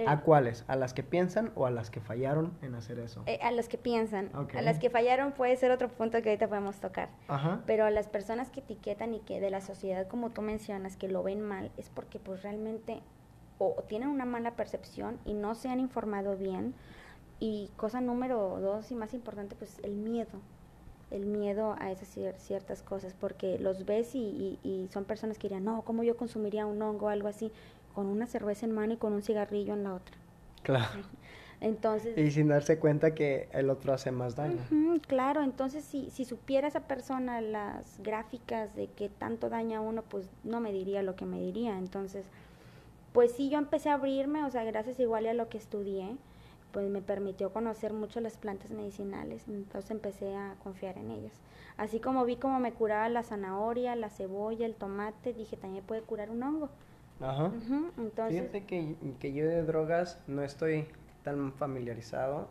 [0.08, 0.64] ¿A cuáles?
[0.68, 3.24] ¿A las que piensan o a las que fallaron en hacer eso?
[3.26, 4.30] Eh, a las que piensan.
[4.34, 7.10] A las que fallaron puede ser otro punto que ahorita podemos tocar.
[7.66, 11.08] Pero a las personas que etiquetan y que de la sociedad, como tú mencionas, que
[11.08, 13.02] lo ven mal, es porque pues realmente
[13.58, 16.74] o tienen una mala percepción y no se han informado bien.
[17.40, 20.40] Y cosa número dos y más importante, pues el miedo
[21.12, 25.66] el miedo a esas ciertas cosas, porque los ves y, y, son personas que dirían,
[25.66, 27.52] no, ¿cómo yo consumiría un hongo o algo así?
[27.94, 30.16] Con una cerveza en mano y con un cigarrillo en la otra.
[30.64, 31.02] Claro.
[31.62, 34.58] Entonces, y sin darse cuenta que el otro hace más daño.
[35.06, 40.02] claro, entonces si, si supiera esa persona las gráficas de que tanto daña a uno,
[40.02, 41.78] pues no me diría lo que me diría.
[41.78, 42.26] Entonces,
[43.14, 46.18] pues sí, yo empecé a abrirme, o sea, gracias igual a lo que estudié,
[46.72, 51.34] pues me permitió conocer mucho las plantas medicinales, entonces empecé a confiar en ellas.
[51.78, 56.02] Así como vi cómo me curaba la zanahoria, la cebolla, el tomate, dije también puede
[56.02, 56.70] curar un hongo.
[57.22, 57.52] Ajá.
[58.30, 60.88] Fíjate que, que yo de drogas no estoy
[61.24, 62.48] tan familiarizado,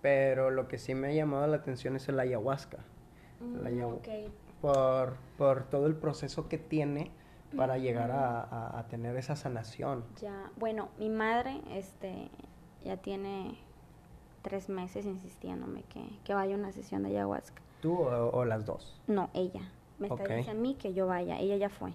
[0.00, 2.78] pero lo que sí me ha llamado la atención es el ayahuasca.
[3.40, 3.96] Mm,
[4.60, 7.10] por, por todo el proceso que tiene
[7.56, 10.04] para llegar a, a, tener esa sanación.
[10.20, 12.30] Ya, bueno, mi madre este,
[12.84, 13.58] ya tiene
[14.42, 17.60] tres meses insistiéndome que, que vaya a una sesión de ayahuasca.
[17.80, 19.00] ¿Tú o, las dos?
[19.06, 19.68] No, ella.
[19.98, 21.38] Me está diciendo a mí que yo vaya.
[21.38, 21.92] Ella ya fue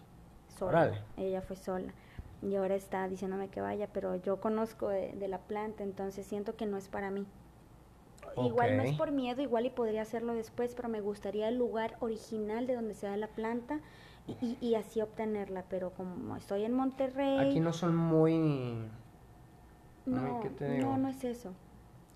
[0.58, 1.02] sola.
[1.16, 1.94] Ella fue sola.
[2.42, 6.66] Y ahora está diciéndome que vaya, pero yo conozco de, la planta, entonces siento que
[6.66, 7.26] no es para mí.
[8.38, 11.98] Igual no es por miedo, igual y podría hacerlo después, pero me gustaría el lugar
[12.02, 13.80] original de donde se da la planta
[14.28, 15.64] y, y así obtenerla.
[15.70, 17.40] Pero como estoy en Monterrey...
[17.40, 18.88] Aquí no son muy
[20.08, 20.42] no,
[20.80, 21.54] no, no es eso.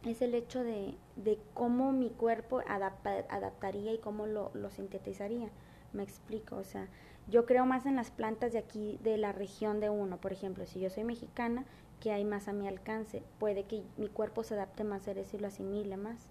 [0.05, 5.49] Es el hecho de, de cómo mi cuerpo adaptaría y cómo lo, lo sintetizaría.
[5.93, 6.87] Me explico, o sea,
[7.31, 10.17] yo creo más en las plantas de aquí, de la región de uno.
[10.17, 11.65] Por ejemplo, si yo soy mexicana,
[11.99, 15.37] que hay más a mi alcance, puede que mi cuerpo se adapte más a eso
[15.37, 16.27] y lo asimile más.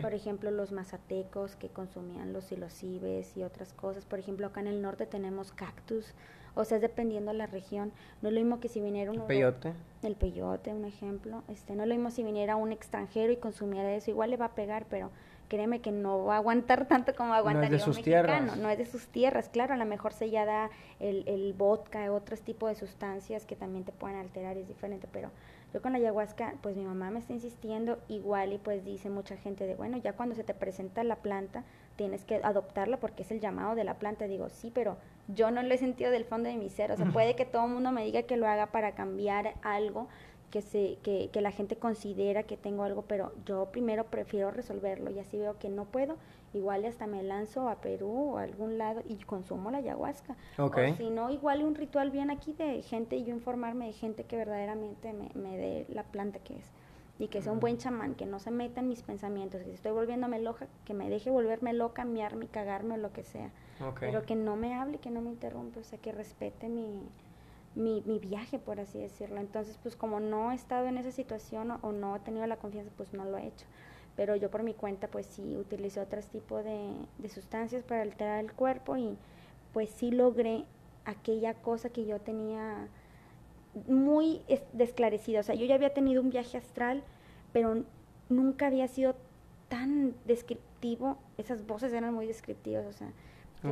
[0.00, 4.06] Por ejemplo, los mazatecos que consumían los silocibes y otras cosas.
[4.06, 6.14] Por ejemplo, acá en el norte tenemos cactus,
[6.54, 7.92] o sea, es dependiendo de la región.
[8.22, 9.18] No es lo mismo que si viniera un...
[9.18, 9.74] El peyote.
[10.02, 11.42] El peyote, un ejemplo.
[11.48, 14.10] Este, no es lo mismo si viniera un extranjero y consumiera eso.
[14.10, 15.10] Igual le va a pegar, pero
[15.48, 18.56] créeme que no va a aguantar tanto como aguantaría no es de sus Tierras.
[18.56, 19.74] No es de sus tierras, claro.
[19.74, 23.84] A lo mejor se ya da el, el vodka, otros tipos de sustancias que también
[23.84, 25.30] te pueden alterar, es diferente, pero
[25.74, 29.36] yo con la ayahuasca, pues mi mamá me está insistiendo igual y pues dice mucha
[29.36, 31.64] gente de, bueno, ya cuando se te presenta la planta,
[31.96, 34.26] tienes que adoptarla porque es el llamado de la planta.
[34.26, 34.96] Digo, sí, pero
[35.28, 36.92] yo no lo he sentido del fondo de mi ser.
[36.92, 40.08] O sea, puede que todo el mundo me diga que lo haga para cambiar algo,
[40.50, 45.10] que, se, que, que la gente considera que tengo algo, pero yo primero prefiero resolverlo
[45.10, 46.16] y así veo que no puedo.
[46.54, 50.36] Igual hasta me lanzo a Perú o a algún lado y consumo la ayahuasca.
[50.58, 54.24] O si no, igual un ritual bien aquí de gente y yo informarme de gente
[54.24, 56.72] que verdaderamente me, me dé la planta que es
[57.18, 59.74] y que sea un buen chamán, que no se meta en mis pensamientos, que si
[59.74, 63.50] estoy volviéndome loca, que me deje volverme loca, miarme, cagarme o lo que sea.
[64.00, 67.00] Pero que no me hable, que no me interrumpa, o sea, que respete mi,
[67.76, 69.38] mi, mi, viaje, por así decirlo.
[69.38, 72.90] Entonces, pues como no he estado en esa situación o, no he tenido la confianza,
[72.96, 73.66] pues no lo he hecho.
[74.16, 78.42] Pero yo por mi cuenta, pues sí utilicé otros tipos de, de sustancias para alterar
[78.42, 79.16] el cuerpo y
[79.72, 80.64] pues sí logré
[81.04, 82.88] aquella cosa que yo tenía
[83.86, 85.40] muy desclarecida.
[85.40, 87.04] O sea, yo ya había tenido un viaje astral,
[87.52, 87.84] pero
[88.28, 89.14] nunca había sido
[89.68, 91.18] tan descriptivo.
[91.36, 93.12] Esas voces eran muy descriptivas, o sea,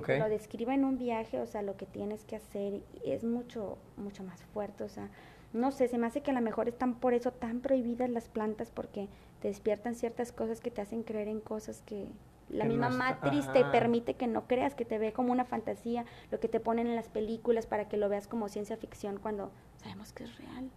[0.03, 3.79] que lo describa en un viaje, o sea, lo que tienes que hacer es mucho,
[3.97, 5.11] mucho más fuerte, o sea,
[5.53, 8.29] no sé, se me hace que a lo mejor están por eso tan prohibidas las
[8.29, 9.09] plantas porque
[9.41, 12.09] te despiertan ciertas cosas que te hacen creer en cosas que
[12.49, 16.41] la misma matriz te permite que no creas, que te ve como una fantasía, lo
[16.41, 20.13] que te ponen en las películas para que lo veas como ciencia ficción cuando sabemos
[20.13, 20.71] que es real.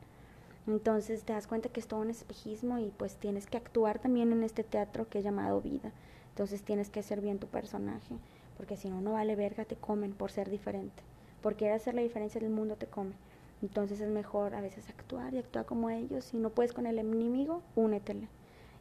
[0.67, 4.31] Entonces te das cuenta que es todo un espejismo y pues tienes que actuar también
[4.31, 5.91] en este teatro que es llamado vida.
[6.29, 8.15] Entonces tienes que ser bien tu personaje,
[8.57, 11.03] porque si no, no vale verga, te comen por ser diferente.
[11.41, 13.13] Por querer hacer la diferencia del mundo, te comen.
[13.61, 16.25] Entonces es mejor a veces actuar y actuar como ellos.
[16.25, 18.27] Si no puedes con el enemigo, únetele.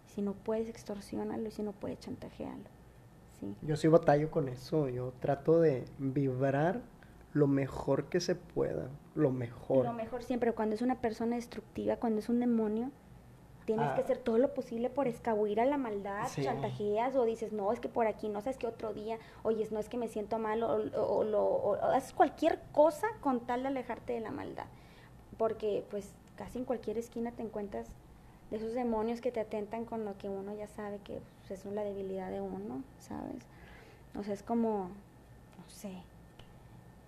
[0.06, 2.64] Si no puedes, extorsionarlo y si no puedes, chantajearlo.
[3.62, 6.80] Yo sí batallo con eso, yo trato de vibrar
[7.34, 9.84] lo mejor que se pueda, lo mejor.
[9.84, 12.90] Lo mejor siempre, cuando es una persona destructiva, cuando es un demonio,
[13.66, 14.04] tienes que ah.
[14.04, 17.88] hacer todo lo posible por escabullir a la maldad, chantajeas o dices, no, es que
[17.88, 20.76] por aquí, no sabes que otro día, oye, no es que me siento mal, o,
[20.94, 24.66] o, haces cualquier cosa con tal de alejarte de la maldad.
[25.36, 27.88] Porque pues casi en cualquier esquina te encuentras
[28.50, 31.72] de esos demonios que te atentan con lo que uno ya sabe que pues, es
[31.72, 33.44] la debilidad de uno, ¿sabes?
[34.16, 34.90] O sea, es como,
[35.58, 35.92] no sé,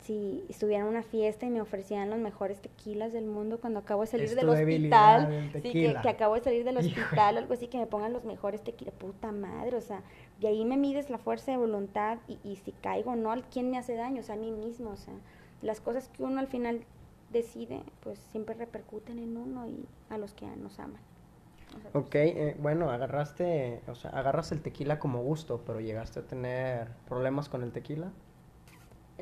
[0.09, 4.01] si estuviera en una fiesta y me ofrecían los mejores tequilas del mundo cuando acabo
[4.01, 7.77] de salir del hospital, sí, que, acabo de salir del hospital o algo así, que
[7.77, 10.03] me pongan los mejores tequilas, puta madre, o sea,
[10.41, 13.77] y ahí me mides la fuerza de voluntad y, y si caigo no, ¿quién me
[13.77, 14.21] hace daño?
[14.21, 15.13] O sea, a mí mismo, o sea,
[15.61, 16.81] las cosas que uno al final
[17.31, 21.03] decide, pues siempre repercuten en uno y a los que nos aman.
[21.93, 26.89] Ok, eh, bueno, agarraste, o sea, agarras el tequila como gusto, pero llegaste a tener
[27.07, 28.11] problemas con el tequila.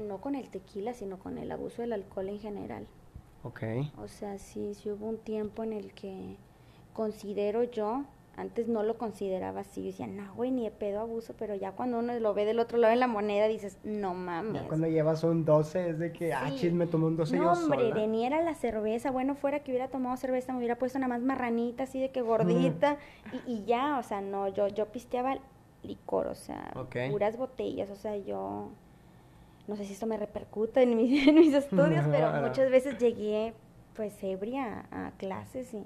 [0.01, 2.87] No con el tequila, sino con el abuso del alcohol en general.
[3.43, 3.63] Ok.
[3.99, 6.37] O sea, sí, sí hubo un tiempo en el que
[6.93, 8.05] considero yo,
[8.37, 9.81] Antes no lo consideraba así.
[9.81, 12.59] Yo decía, no, güey, ni de pedo abuso, pero ya cuando uno lo ve del
[12.59, 14.63] otro lado de la moneda dices, no mames.
[14.63, 17.45] Ya cuando llevas un 12 es de que, ah, chis, me tomé un 12 no,
[17.45, 17.95] yo hombre, sola.
[17.95, 19.11] de ni era la cerveza.
[19.11, 22.21] Bueno, fuera que hubiera tomado cerveza, me hubiera puesto nada más marranita, así de que
[22.21, 22.99] gordita.
[23.47, 25.39] y, y ya, o sea, no, yo, yo pisteaba
[25.83, 26.75] licor, o sea,
[27.11, 28.69] puras botellas, o sea, yo
[29.69, 33.55] no sé si esto me repercute en mis, en mis estudios, pero muchas veces llegué
[33.95, 35.83] pues ebria a, a clases y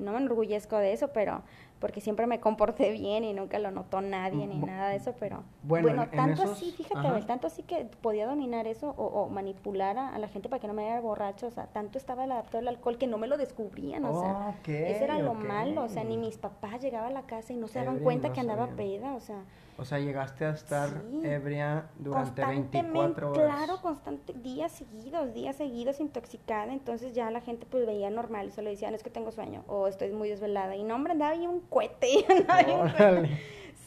[0.00, 1.42] no me enorgullezco de eso, pero
[1.78, 5.44] porque siempre me comporté bien y nunca lo notó nadie ni nada de eso, pero
[5.62, 7.06] bueno, bueno, en- en tanto esos- así, fíjate.
[7.06, 10.58] Abel, tanto así que podía dominar eso o, o manipular a, a la gente para
[10.60, 13.28] que no me diera borracho, o sea, tanto estaba adaptado al alcohol que no me
[13.28, 14.56] lo descubrían, o sea,
[14.92, 17.68] eso era lo malo, o sea, ni mis papás llegaban a la casa y no
[17.68, 18.76] se daban cuenta no que andaba sabían.
[18.76, 19.44] peda, o sea,
[19.76, 21.20] O sea, llegaste a estar Sí.
[21.24, 23.44] ebria durante constantemente, 24 horas.
[23.44, 28.70] claro, constante, días seguidos, días seguidos intoxicada, entonces ya la gente pues veía normal, solo
[28.70, 31.50] decían, "No, es que tengo sueño, o estoy muy desvelada, y no, hombre, andaba bien
[31.50, 33.38] un cohete, andaba bien un cohete.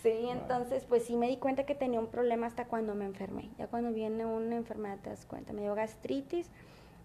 [0.03, 3.49] Sí, entonces pues sí me di cuenta que tenía un problema hasta cuando me enfermé.
[3.57, 5.53] Ya cuando viene una enfermedad te das cuenta.
[5.53, 6.49] Me dio gastritis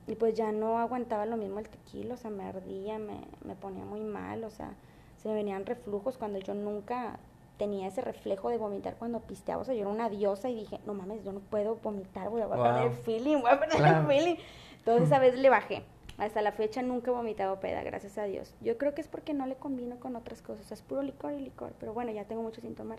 [0.06, 3.54] y pues ya no aguantaba lo mismo el tequila, o sea, me ardía, me, me
[3.54, 4.74] ponía muy mal, o sea,
[5.16, 7.18] se me venían reflujos cuando yo nunca
[7.62, 10.80] tenía ese reflejo de vomitar cuando pisteaba, o sea, yo era una diosa y dije,
[10.84, 13.02] no mames, yo no puedo vomitar, voy a, a perder el Wow.
[13.04, 14.00] feeling, voy a perder Claro.
[14.00, 14.34] el feeling.
[14.78, 15.84] Entonces esa vez le bajé.
[16.18, 18.52] Hasta la fecha nunca he vomitado peda, gracias a Dios.
[18.62, 20.64] Yo creo que es porque no le combino con otras cosas.
[20.64, 21.72] O sea, es puro licor y licor.
[21.78, 22.98] Pero bueno, ya tengo mucho sin tomar.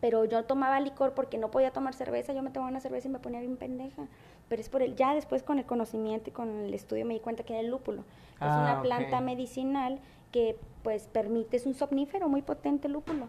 [0.00, 2.32] Pero yo tomaba licor porque no podía tomar cerveza.
[2.32, 4.06] Yo me tomaba una cerveza y me ponía bien pendeja.
[4.48, 4.96] Pero es por el.
[4.96, 7.68] Ya después con el conocimiento y con el estudio me di cuenta que era el
[7.70, 8.00] lúpulo.
[8.00, 8.06] es
[8.40, 8.82] Ah, una ok.
[8.82, 9.98] planta medicinal
[10.32, 13.28] que pues permite, es un somnífero muy potente el lúpulo.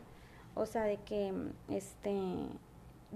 [0.55, 1.33] O sea, de que
[1.69, 2.19] este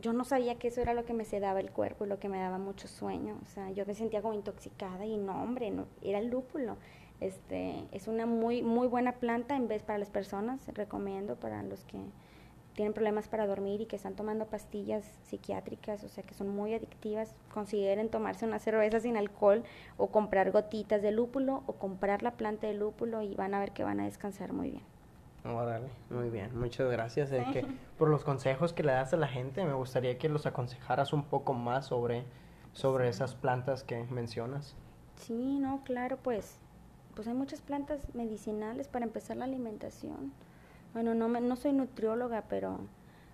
[0.02, 2.30] yo no sabía que eso era lo que me sedaba el cuerpo y lo que
[2.30, 3.38] me daba mucho sueño.
[3.44, 6.78] O sea, yo me sentía como intoxicada y no, hombre, no, era el lúpulo.
[7.20, 11.84] Este, es una muy, muy buena planta en vez para las personas, recomiendo para los
[11.86, 12.00] que
[12.74, 16.74] tienen problemas para dormir y que están tomando pastillas psiquiátricas, o sea, que son muy
[16.74, 19.64] adictivas, consideren tomarse una cerveza sin alcohol
[19.98, 23.72] o comprar gotitas de lúpulo o comprar la planta de lúpulo y van a ver
[23.74, 24.93] que van a descansar muy bien.
[25.46, 27.66] Órale, muy bien, muchas gracias es que,
[27.98, 29.64] por los consejos que le das a la gente.
[29.66, 32.24] Me gustaría que los aconsejaras un poco más sobre,
[32.72, 34.76] sobre esas plantas que mencionas.
[35.18, 36.60] Sí, no, claro, pues,
[37.16, 40.32] pues hay muchas plantas medicinales para empezar la alimentación.
[40.94, 42.80] Bueno, no, me, no soy nutrióloga, pero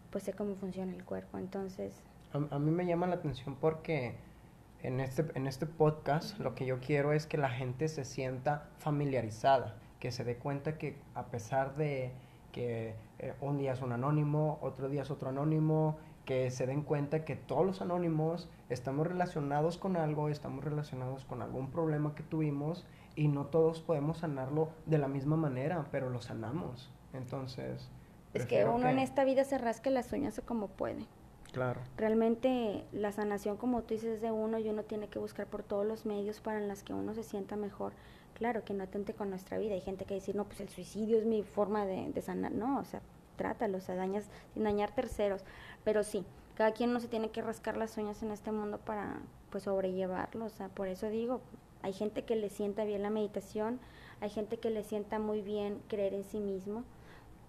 [0.10, 1.94] pues sé cómo funciona el cuerpo, entonces,
[2.34, 4.16] A, a mí me llama la atención porque
[4.82, 8.70] en este, en este podcast lo que yo quiero es que la gente se sienta
[8.78, 12.12] familiarizada, que se dé cuenta que a pesar de
[12.52, 16.84] que eh, un día es un anónimo, otro día es otro anónimo, que se den
[16.84, 22.24] cuenta que todos los anónimos estamos relacionados con algo, estamos relacionados con algún problema que
[22.24, 22.86] tuvimos
[23.16, 26.92] y no todos podemos sanarlo de la misma manera, pero lo sanamos.
[27.14, 27.90] Entonces,
[28.34, 31.06] es que uno en esta vida se rasca las uñas como puede.
[31.52, 31.82] Claro.
[31.98, 35.64] Realmente la sanación, como tú dices, es de uno y uno tiene que buscar por
[35.64, 37.94] todos los medios para en las que uno se sienta mejor.
[38.40, 39.74] Claro, que no atente con nuestra vida.
[39.74, 42.54] Hay gente que dice, no, pues el suicidio es mi forma de, sanar.
[42.54, 43.02] No, o sea,
[43.36, 45.44] trátalo, o sea, dañas, sin dañar terceros.
[45.84, 46.26] Pero sí,
[46.56, 50.46] cada quien no se tiene que rascar las uñas en este mundo para, pues, sobrellevarlo.
[50.46, 51.42] O sea, por eso digo,
[51.82, 53.80] hay gente que le sienta bien la meditación,
[54.22, 56.84] hay gente que le sienta muy bien creer en sí mismo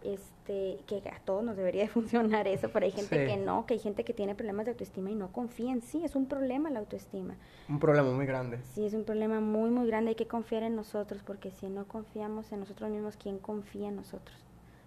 [0.05, 3.33] este, que a todos nos debería de funcionar eso, pero hay gente Sí.
[3.33, 6.05] que no, que hay gente que tiene problemas de autoestima y no confía en sí,
[6.05, 7.35] es un problema la autoestima.
[7.69, 8.59] Un problema muy grande.
[8.75, 11.85] Sí, es un problema muy, muy grande, hay que confiar en nosotros, porque si no
[11.87, 14.37] confiamos en nosotros mismos, ¿quién confía en nosotros?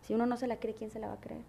[0.02, 1.42] Si uno no se la cree, ¿quién se la va a creer?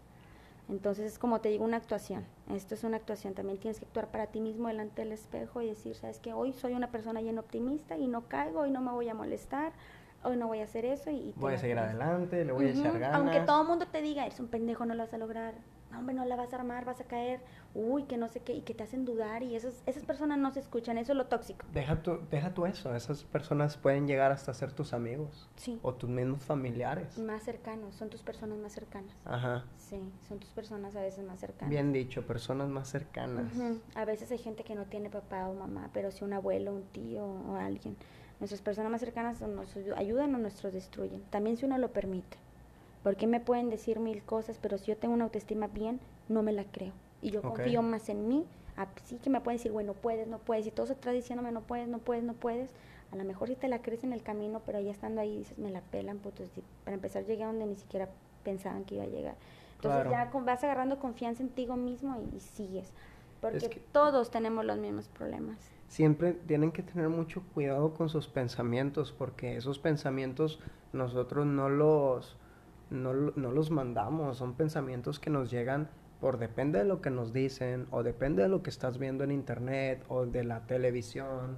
[0.68, 2.24] Entonces, es como te digo, una actuación.
[2.50, 3.34] Esto es una actuación.
[3.34, 6.54] También tienes que actuar para ti mismo delante del espejo y decir, sabes que hoy
[6.54, 9.72] soy una persona llena optimista y no caigo, hoy no me voy a molestar,
[10.24, 11.90] hoy no voy a hacer eso y, Voy a seguir crees.
[11.90, 13.16] adelante, le voy a echar ganas.
[13.20, 15.54] Aunque todo el mundo te diga, eres un pendejo, no lo vas a lograr.
[15.90, 17.40] No, hombre, no la vas a armar, vas a caer.
[17.72, 19.44] Uy, que no sé qué, y que te hacen dudar.
[19.44, 21.64] Y esas, esas personas no se escuchan, eso es lo tóxico.
[21.72, 25.78] Deja tu, deja tú eso, esas personas pueden llegar hasta ser tus amigos Sí.
[25.82, 27.16] o tus mismos familiares.
[27.18, 29.14] Más cercanos, son tus personas más cercanas.
[29.24, 31.70] Ajá, Sí, son tus personas a veces más cercanas.
[31.70, 33.52] bien dicho, personas más cercanas.
[33.94, 36.82] A veces hay gente que no tiene papá o mamá, pero sí un abuelo, un
[36.86, 37.96] tío o alguien.
[38.44, 41.22] Nuestras personas más cercanas nos ayu- ayudan o nos destruyen.
[41.30, 42.36] También si uno lo permite.
[43.02, 46.52] Porque me pueden decir mil cosas, pero si yo tengo una autoestima bien, no me
[46.52, 46.92] la creo.
[47.22, 48.44] Y yo confío más en mí.
[48.76, 50.66] Así que me pueden decir, bueno, puedes, no puedes.
[50.66, 52.68] Y todos atrás diciéndome, no puedes, no puedes, no puedes.
[53.12, 55.56] A lo mejor sí te la crees en el camino, pero ya estando ahí dices,
[55.56, 56.50] me la pelan, putos.
[56.84, 58.10] Para empezar, llegué a donde ni siquiera
[58.42, 59.36] pensaban que iba a llegar.
[59.76, 60.10] Entonces Claro.
[60.10, 62.92] ya con- vas agarrando confianza en ti mismo y, y sigues.
[63.40, 65.56] Porque que- todos tenemos los mismos problemas.
[65.88, 70.60] Siempre tienen que tener mucho cuidado con sus pensamientos porque esos pensamientos
[70.92, 72.36] nosotros no los
[72.90, 75.88] no, no los mandamos, son pensamientos que nos llegan
[76.20, 79.30] por depende de lo que nos dicen o depende de lo que estás viendo en
[79.30, 81.56] internet o de la televisión.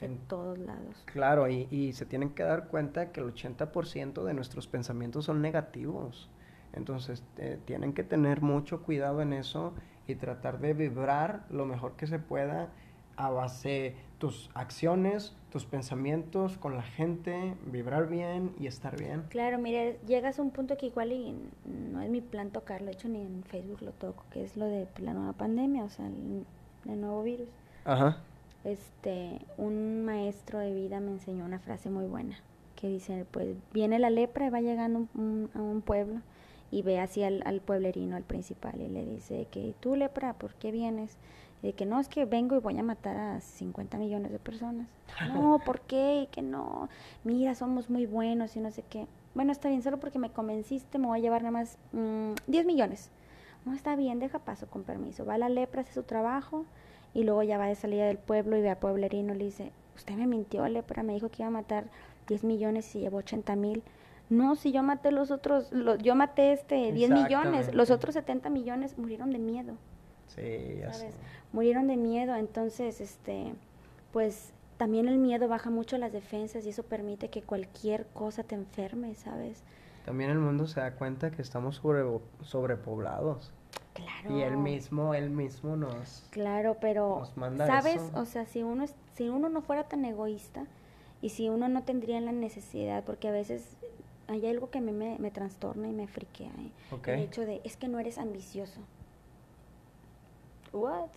[0.00, 1.02] En todos lados.
[1.04, 5.42] Claro, y, y se tienen que dar cuenta que el 80% de nuestros pensamientos son
[5.42, 6.30] negativos.
[6.72, 9.74] Entonces, eh, tienen que tener mucho cuidado en eso
[10.06, 12.70] y tratar de vibrar lo mejor que se pueda
[13.20, 19.24] a base tus acciones, tus pensamientos con la gente, vibrar bien y estar bien.
[19.30, 21.34] Claro, mire, llegas a un punto que igual y
[21.92, 24.66] no es mi plan tocarlo, de hecho ni en Facebook lo toco, que es lo
[24.66, 26.44] de la nueva pandemia, o sea, el,
[27.00, 27.48] nuevo virus.
[27.84, 28.18] Ajá.
[28.64, 32.38] Este, un maestro de vida me enseñó una frase muy buena,
[32.76, 35.06] que dice, pues viene la lepra y va llegando
[35.54, 36.20] a un pueblo
[36.70, 40.54] y ve así al, al, pueblerino, al principal, y le dice que tú lepra, ¿por
[40.54, 41.16] qué vienes?
[41.62, 44.88] De que no, es que vengo y voy a matar a 50 millones de personas.
[45.34, 46.22] No, ¿por qué?
[46.22, 46.88] Y que no,
[47.24, 49.06] mira, somos muy buenos y no sé qué.
[49.34, 52.66] Bueno, está bien, solo porque me convenciste me voy a llevar nada más 10 mm,
[52.66, 53.10] millones.
[53.64, 55.26] No, está bien, deja paso, con permiso.
[55.26, 56.64] Va a la lepra, hace su trabajo
[57.12, 59.72] y luego ya va de salida del pueblo y ve al pueblerino y le dice,
[59.96, 61.84] usted me mintió, lepra, me dijo que iba a matar
[62.28, 63.82] 10 millones y llevó 80 mil.
[64.30, 65.70] No, si yo maté los otros,
[66.02, 69.74] yo maté este 10 millones, los otros 70 millones murieron de miedo.
[70.34, 71.14] Sí, ya ¿sabes?
[71.52, 73.52] Murieron de miedo, entonces, este,
[74.12, 78.54] pues también el miedo baja mucho las defensas y eso permite que cualquier cosa te
[78.54, 79.62] enferme, ¿sabes?
[80.04, 82.02] También el mundo se da cuenta que estamos sobre,
[82.42, 83.52] sobrepoblados.
[83.92, 84.38] Claro.
[84.38, 86.24] Y él mismo, él mismo nos.
[86.30, 87.28] Claro, pero.
[87.58, 88.00] ¿Sabes?
[88.14, 90.64] O sea, si uno, si uno no fuera tan egoísta
[91.20, 93.76] y si uno no tendría la necesidad, porque a veces
[94.28, 96.50] hay algo que me, me, trastorna y me friquea.
[96.50, 96.70] ¿eh?
[97.06, 98.80] El hecho de, es que no eres ambicioso.
[100.72, 101.10] ¿What?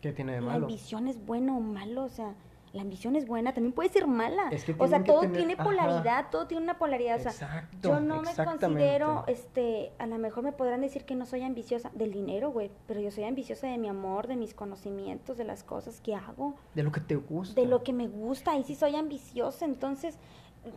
[0.00, 0.60] ¿Qué tiene de malo?
[0.60, 2.34] La ambición es bueno o malo, o sea,
[2.72, 4.50] la ambición es buena, también puede ser mala.
[4.78, 7.18] o sea, todo tiene polaridad, todo tiene una polaridad.
[7.26, 11.26] O sea, yo no me considero, este, a lo mejor me podrán decir que no
[11.26, 15.38] soy ambiciosa del dinero, güey, pero yo soy ambiciosa de mi amor, de mis conocimientos,
[15.38, 16.54] de las cosas que hago.
[16.74, 17.60] De lo que te gusta.
[17.60, 20.18] De lo que me gusta, y sí soy ambiciosa, entonces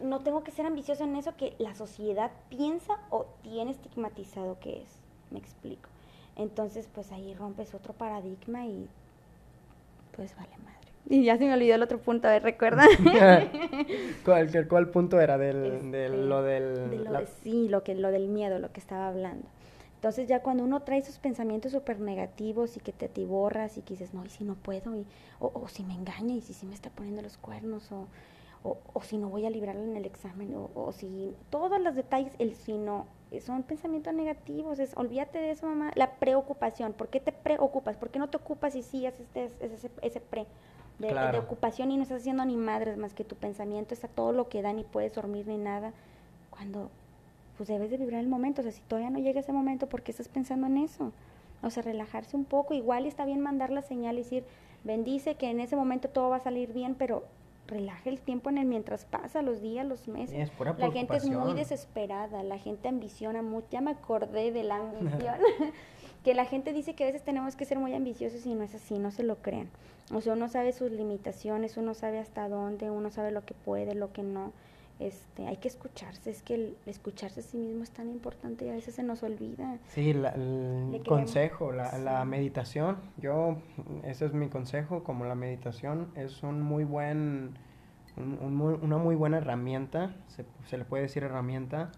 [0.02, 4.82] no tengo que ser ambicioso en eso que la sociedad piensa o tiene estigmatizado que
[4.82, 5.00] es.
[5.30, 5.90] Me explico.
[6.36, 8.88] Entonces, pues ahí rompes otro paradigma y
[10.16, 10.72] pues vale madre.
[11.10, 12.86] Y ya se me olvidó el otro punto, a ver, ¿recuerda?
[14.26, 15.38] ¿Cuál, ¿Cuál, punto era?
[15.38, 17.28] Del, este, lo del...
[17.44, 19.48] sí, lo, que, lo del miedo, lo que estaba hablando.
[19.96, 23.94] Entonces ya cuando uno trae esos pensamientos súper negativos y que te atiborras y que
[23.94, 25.06] dices, no, y si no puedo, y,
[25.40, 28.08] o, o si me engaña, y si, si me está poniendo los cuernos, o,
[28.64, 31.94] o, o si no voy a librarlo en el examen, o, o, si todos los
[31.94, 33.06] detalles, el si no,
[33.40, 37.96] son pensamientos negativos, es olvídate de eso, mamá, la preocupación, ¿por qué te preocupas?
[37.96, 40.46] ¿Por qué no te ocupas y sí haces ese, ese, pre?
[41.00, 44.50] De, ocupación y no estás haciendo ni madres más que tu pensamiento está todo lo
[44.50, 45.94] que da, ni puedes dormir ni nada,
[46.52, 46.92] cuando
[47.58, 50.02] pues debes de vibrar el momento, o sea, si todavía no llega ese momento, ¿por
[50.02, 51.12] qué estás pensando en eso?
[51.64, 54.44] O sea, relajarse un poco, igual está bien mandar la señal y decir,
[54.84, 57.24] bendice que en ese momento todo va a salir bien, pero
[57.72, 60.52] relaje el tiempo en el mientras pasa, los días, los meses.
[60.78, 63.68] la gente es muy desesperada, la gente ambiciona mucho.
[63.72, 65.36] Ya me acordé de la ambición.
[66.24, 68.76] que la gente dice que a veces tenemos que ser muy ambiciosos y no es
[68.76, 69.70] así, no se lo crean.
[70.14, 73.96] O sea, uno sabe sus limitaciones, uno sabe hasta dónde, uno sabe lo que puede,
[73.96, 74.52] lo que no.
[75.02, 78.70] Este, hay que escucharse, es que el escucharse a sí mismo es tan importante y
[78.70, 79.80] a veces se nos olvida.
[79.88, 83.58] Sí, el consejo, la, la, meditación, yo,
[84.04, 87.58] ese es mi consejo, como la meditación es un muy buen,
[88.16, 91.92] una muy buena herramienta, se, se, le puede decir herramienta,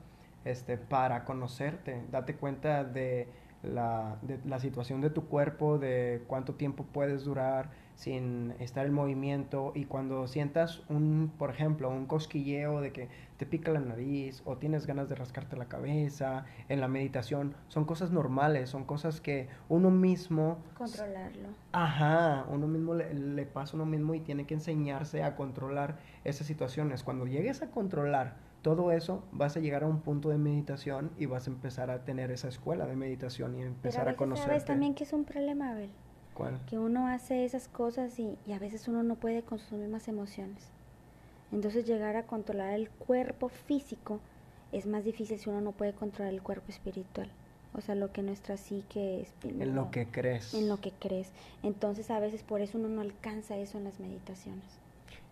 [0.45, 3.27] este, para conocerte, date cuenta de
[3.63, 8.93] la, de la situación de tu cuerpo, de cuánto tiempo puedes durar, sin estar en
[8.93, 14.41] movimiento y cuando sientas un, por ejemplo, un cosquilleo de que te pica la nariz
[14.45, 19.21] o tienes ganas de rascarte la cabeza en la meditación, son cosas normales, son cosas
[19.21, 20.57] que uno mismo...
[20.77, 21.49] Controlarlo.
[21.71, 25.97] Ajá, uno mismo le, le pasa a uno mismo y tiene que enseñarse a controlar
[26.23, 27.03] esas situaciones.
[27.03, 31.27] Cuando llegues a controlar todo eso, vas a llegar a un punto de meditación y
[31.27, 34.47] vas a empezar a tener esa escuela de meditación y empezar a, conocer.
[34.47, 35.91] ¿Sabes también que es un problema, Abel?
[36.67, 40.69] Que uno hace esas cosas y, y, a veces uno no puede consumir más emociones.
[41.51, 44.19] Entonces llegar a controlar el cuerpo físico
[44.71, 47.29] es más difícil si uno no puede controlar el cuerpo espiritual.
[47.75, 49.33] O sea, lo que nuestra psique es...
[49.43, 50.53] En lo que crees.
[50.53, 51.31] En lo que crees.
[51.63, 54.79] Entonces a veces por eso uno no alcanza eso en las meditaciones.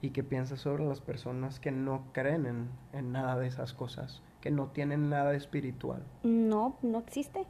[0.02, 4.22] ¿Y qué piensas sobre las personas que no creen en, en nada de esas cosas?
[4.42, 6.04] Que no tienen nada espiritual.
[6.24, 7.46] No, no existe.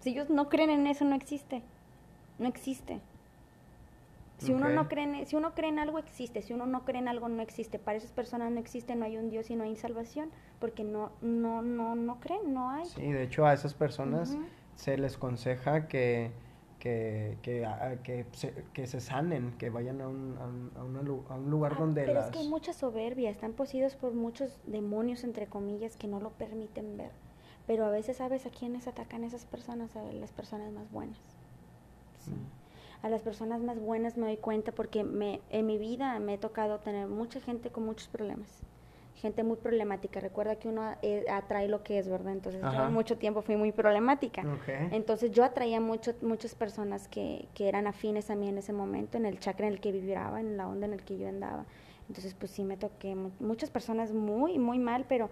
[0.00, 1.62] Si ellos no creen en eso, no existe
[2.42, 3.00] no existe.
[4.38, 6.98] Si uno no cree en, si uno cree en algo existe, si uno no cree
[7.00, 7.78] en algo no existe.
[7.78, 11.12] Para esas personas no existe, no hay un Dios y no hay salvación, porque no
[11.20, 12.86] no no no creen, no hay.
[12.86, 14.36] Sí, de hecho a esas personas
[14.74, 16.32] se les aconseja que
[16.82, 17.64] que, que,
[18.02, 20.36] que, se, que se sanen, que vayan a un,
[20.76, 24.58] a un, lugar ah, donde pero es que hay mucha soberbia, están poseídos por muchos
[24.66, 27.12] demonios, entre comillas, que no lo permiten ver.
[27.68, 31.20] Pero a veces sabes a quiénes atacan esas personas, a las personas más buenas.
[33.02, 36.38] A las personas más buenas me doy cuenta porque me, en mi vida me he
[36.38, 38.62] tocado tener mucha gente con muchos problemas
[39.22, 40.18] gente muy problemática.
[40.18, 42.32] Recuerda que uno eh, atrae lo que es, ¿verdad?
[42.32, 44.44] Entonces, yo mucho tiempo fui muy problemática.
[44.90, 49.16] Entonces, yo atraía mucho, muchas personas que, que eran afines a mí en ese momento,
[49.16, 51.64] en el chakra en el que vibraba, en la onda en el que yo andaba.
[52.08, 55.30] Entonces, pues sí me toqué muchas personas muy, muy mal, pero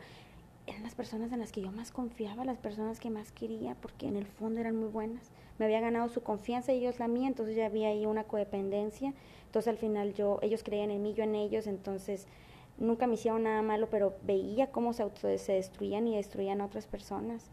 [0.69, 4.07] eran las personas en las que yo más confiaba, las personas que más quería, porque
[4.07, 5.33] en el fondo eran muy buenas.
[5.61, 9.13] Me había ganado su confianza y ellos la mía, entonces ya había ahí una codependencia.
[9.45, 12.27] Entonces al final yo, ellos creían en mí, yo en ellos, entonces
[12.79, 16.65] nunca me hicieron nada malo, pero veía cómo se, auto, se destruían y destruían a
[16.65, 17.51] otras personas.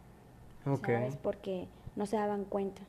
[0.63, 1.17] ¿Sabes?
[1.17, 2.81] Porque no se daban cuenta.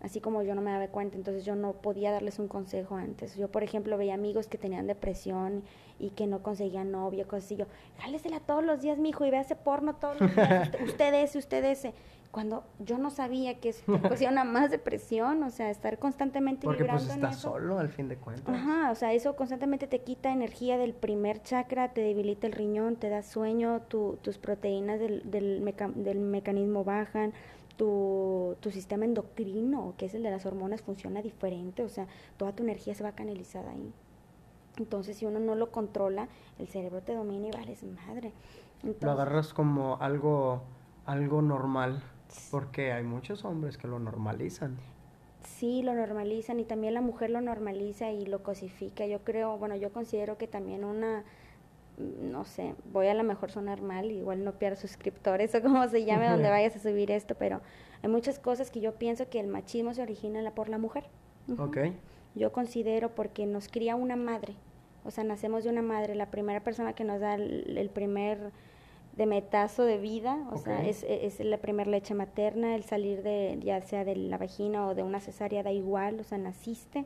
[0.00, 3.36] Así como yo no me daba cuenta, entonces yo no podía darles un consejo antes.
[3.36, 5.62] Yo, por ejemplo, veía amigos que tenían depresión
[5.98, 7.56] y que no conseguían novia, cosas así.
[7.56, 7.66] Yo,
[7.98, 10.70] jálesela todos los días, mijo, y véase porno todos los días.
[10.86, 11.92] usted ese, usted ese
[12.32, 17.06] cuando yo no sabía que eso ocasiona más depresión, o sea, estar constantemente Porque pues
[17.06, 18.54] estás solo al fin de cuentas.
[18.54, 22.96] Ajá, o sea, eso constantemente te quita energía del primer chakra, te debilita el riñón,
[22.96, 27.34] te da sueño, tus proteínas del, del, mecanismo bajan,
[27.76, 32.06] tu, tu, sistema endocrino, que es el de las hormonas, funciona diferente, o sea,
[32.38, 33.92] toda tu energía se va canalizada ahí.
[34.78, 36.28] Entonces, si uno no lo controla,
[36.58, 38.32] el cerebro te domina y vales madre.
[39.00, 40.62] lo agarras como algo,
[41.04, 42.02] algo normal.
[42.50, 44.76] Porque hay muchos hombres que lo normalizan.
[45.44, 49.06] Sí, lo normalizan y también la mujer lo normaliza y lo cosifica.
[49.06, 51.24] Yo creo, bueno, yo considero que también una,
[51.98, 56.04] no sé, voy a lo mejor sonar mal, igual no pierdo suscriptores o como se
[56.04, 57.60] llame donde vayas a subir esto, pero
[58.02, 61.04] hay muchas cosas que yo pienso que el machismo se origina por la mujer.
[61.58, 61.78] Ok.
[62.34, 64.54] Yo considero porque nos cría una madre,
[65.04, 68.52] o sea, nacemos de una madre, la primera persona que nos da el primer
[69.16, 73.58] de metazo de vida, o sea, es, es, la primera leche materna, el salir de,
[73.62, 77.04] ya sea de la vagina o de una cesárea, da igual, o sea, naciste,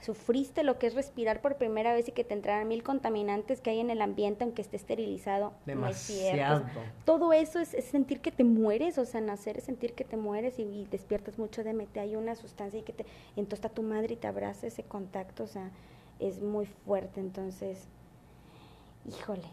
[0.00, 3.70] sufriste lo que es respirar por primera vez y que te entraran mil contaminantes que
[3.70, 5.52] hay en el ambiente, aunque esté esterilizado.
[5.66, 6.64] Demasiado.
[7.04, 10.60] todo eso es, sentir que te mueres, o sea, nacer es sentir que te mueres
[10.60, 14.14] y, despiertas mucho de mete, hay una sustancia y que te, entonces está tu madre
[14.14, 15.72] y te abraza ese contacto, o sea,
[16.20, 17.88] es muy fuerte, entonces,
[19.08, 19.48] híjole,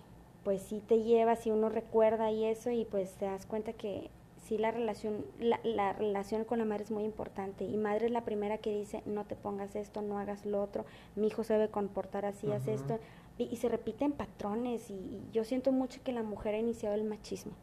[0.46, 4.12] pues sí te lleva, si uno recuerda y eso, y pues te das cuenta que
[4.46, 7.66] sí la relación, la, relación con la madre es muy importante.
[7.66, 10.86] Y madre es la primera que dice, no te pongas esto, no hagas lo otro,
[11.16, 13.00] mi hijo se debe comportar así, haz esto.
[13.39, 17.54] Y, se repiten patrones, y, yo siento mucho que la mujer ha iniciado el machismo.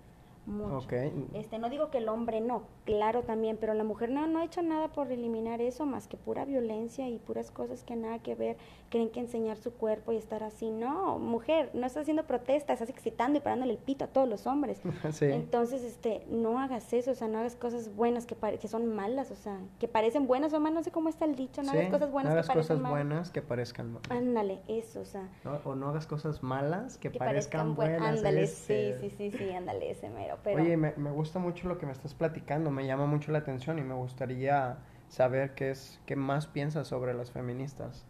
[0.44, 0.88] Mucho.
[1.34, 4.44] Este, no digo que el hombre no, claro también, pero la mujer no, no ha
[4.44, 8.34] hecho nada por eliminar eso, más que pura violencia y puras cosas que nada que
[8.34, 8.56] ver,
[8.90, 12.90] creen que enseñar su cuerpo y estar así, no, mujer, no estás haciendo protestas, estás
[12.90, 14.80] excitando y parándole el pito a todos los hombres.
[15.20, 19.30] Entonces, este, no hagas eso, o sea, no hagas cosas buenas que, que son malas,
[19.30, 21.88] o sea, que parecen buenas o malas, no sé cómo está el dicho, no hagas
[21.88, 24.10] cosas buenas no hagas cosas buenas que parezcan malas.
[24.10, 25.28] Ándale, eso, o sea.
[25.64, 28.02] o no hagas cosas malas que, parezcan, buenas.
[28.02, 30.62] Ándale, sí, sí, sí, sí, ándale, ese mero, pero...
[30.62, 33.78] Oye, me, me gusta mucho lo que me estás platicando, me llama mucho la atención
[33.78, 34.78] y me gustaría
[35.12, 38.04] saber qué es qué más piensas sobre las feministas.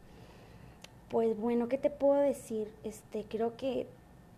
[1.11, 2.73] Pues bueno, ¿qué te puedo decir?
[2.85, 3.87] Este, creo que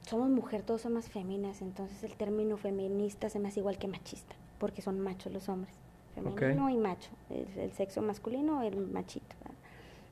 [0.03, 4.35] somos mujer, todos somos féminas, entonces el término feminista se me hace igual que machista,
[4.59, 5.75] porque son machos los hombres,
[6.15, 9.37] femenino y macho, el, sexo masculino, el machito.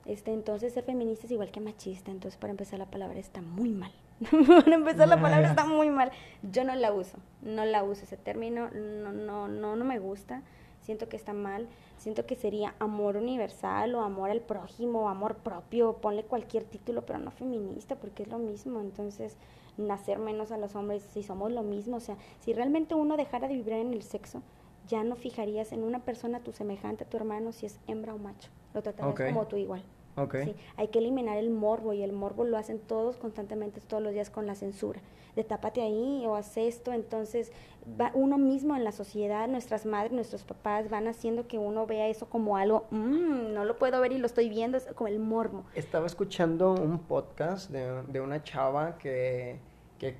[0.05, 3.69] Este, entonces ser feminista es igual que machista, entonces para empezar la palabra está muy
[3.69, 3.91] mal.
[4.31, 6.11] para empezar la palabra está muy mal.
[6.43, 10.41] Yo no la uso, no la uso ese término, no, no, no, no me gusta.
[10.81, 15.35] Siento que está mal, siento que sería amor universal o amor al prójimo, o amor
[15.35, 19.37] propio, ponle cualquier título, pero no feminista, porque es lo mismo, entonces
[19.77, 23.47] nacer menos a los hombres si somos lo mismo, o sea, si realmente uno dejara
[23.47, 24.41] de vibrar en el sexo,
[24.87, 28.17] ya no fijarías en una persona tu semejante a tu hermano si es hembra o
[28.17, 29.83] macho, lo tratarías como tú igual.
[30.15, 30.55] Okay.
[30.77, 34.29] hay que eliminar el morbo y el morbo lo hacen todos constantemente, todos los días
[34.29, 35.01] con la censura.
[35.35, 37.51] De tápate ahí o haz esto, entonces
[37.99, 42.07] va uno mismo en la sociedad, nuestras madres, nuestros papás van haciendo que uno vea
[42.07, 45.19] eso como algo, mmm, no lo puedo ver y lo estoy viendo, es como el
[45.19, 45.63] morbo.
[45.73, 49.57] Estaba escuchando un podcast de, de una chava que,
[49.97, 50.15] que,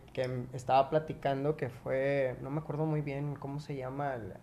[0.54, 4.34] estaba platicando que fue, no me acuerdo muy bien cómo se llama el,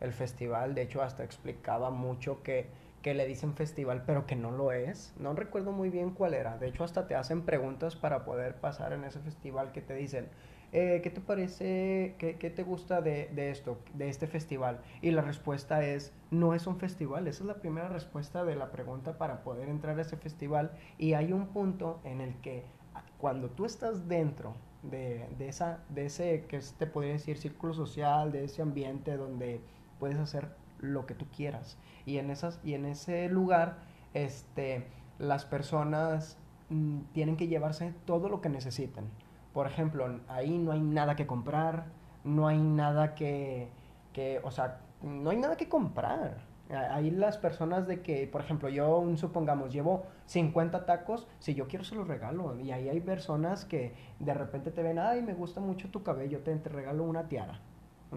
[0.00, 2.68] el festival, de hecho hasta explicaba mucho que
[3.04, 5.12] que le dicen festival, pero que no lo es.
[5.18, 6.56] No recuerdo muy bien cuál era.
[6.56, 10.30] De hecho, hasta te hacen preguntas para poder pasar en ese festival que te dicen,
[10.72, 14.80] eh, ¿qué te parece, qué, qué te gusta de, de, esto, de este festival?
[15.02, 17.28] Y la respuesta es, no es un festival.
[17.28, 20.70] Esa es la primera respuesta de la pregunta para poder entrar a ese festival.
[20.96, 22.64] Y hay un punto en el que
[23.18, 28.32] cuando tú estás dentro de, de, esa, de ese, que te podría decir, círculo social,
[28.32, 29.60] de ese ambiente donde
[29.98, 31.78] puedes hacer lo que tú quieras.
[32.06, 33.78] Y en, esas, y en ese lugar,
[34.12, 34.86] este,
[35.18, 39.04] las personas mm, tienen que llevarse todo lo que necesiten.
[39.52, 41.86] Por ejemplo, ahí no hay nada que comprar,
[42.24, 43.68] no hay nada que,
[44.12, 46.38] que o sea, no hay nada que comprar.
[46.70, 51.84] Ahí las personas de que, por ejemplo, yo supongamos, llevo 50 tacos, si yo quiero
[51.84, 52.58] se los regalo.
[52.58, 56.40] Y ahí hay personas que de repente te ven, ay, me gusta mucho tu cabello,
[56.40, 57.60] te, te regalo una tiara.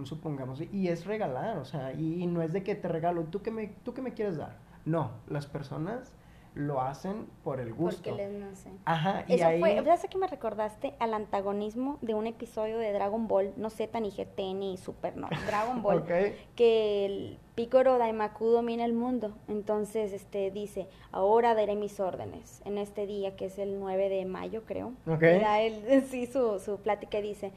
[0.06, 3.42] Supongamos, y es regalar, o sea, y, y, no es de que te regalo, ¿tú
[3.42, 4.58] qué, me, ¿tú qué me quieres dar?
[4.86, 6.14] No, las personas
[6.58, 8.10] lo hacen por el gusto.
[8.10, 8.72] Porque les nace.
[8.86, 9.60] Ajá, y Eso ahí...
[9.60, 13.54] fue, ¿sabes que me recordaste al antagonismo de un episodio de Dragon Ball?
[13.58, 15.98] No Z, ni GT, ni Super, no, Dragon Ball.
[16.08, 16.12] Ok.
[16.56, 19.36] Que el Picoro Daimaku domina el mundo.
[19.48, 22.62] Entonces, este, dice, ahora daré mis órdenes.
[22.66, 24.94] En este día, que es el 9 de mayo, creo.
[25.08, 25.22] Ok.
[25.22, 27.52] Da él, sí, su, su plática y dice,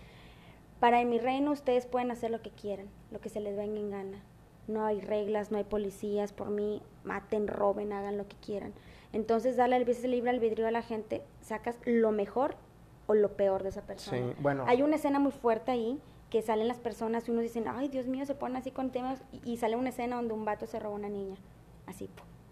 [0.81, 3.79] para en mi reino ustedes pueden hacer lo que quieran, lo que se les venga
[3.79, 4.23] en gana.
[4.67, 8.73] No hay reglas, no hay policías, por mí maten, roben, hagan lo que quieran.
[9.13, 12.55] Entonces, darle a veces libre albedrío a la gente, sacas lo mejor
[13.07, 14.19] o lo peor de esa persona.
[14.19, 14.65] Sí, bueno.
[14.69, 16.01] Hay una escena muy fuerte ahí
[16.31, 19.21] que salen las personas y unos dicen, ay, Dios mío, se ponen así con temas
[19.33, 21.37] y, y sale una escena donde un vato se roba a una niña.
[21.87, 22.09] Así.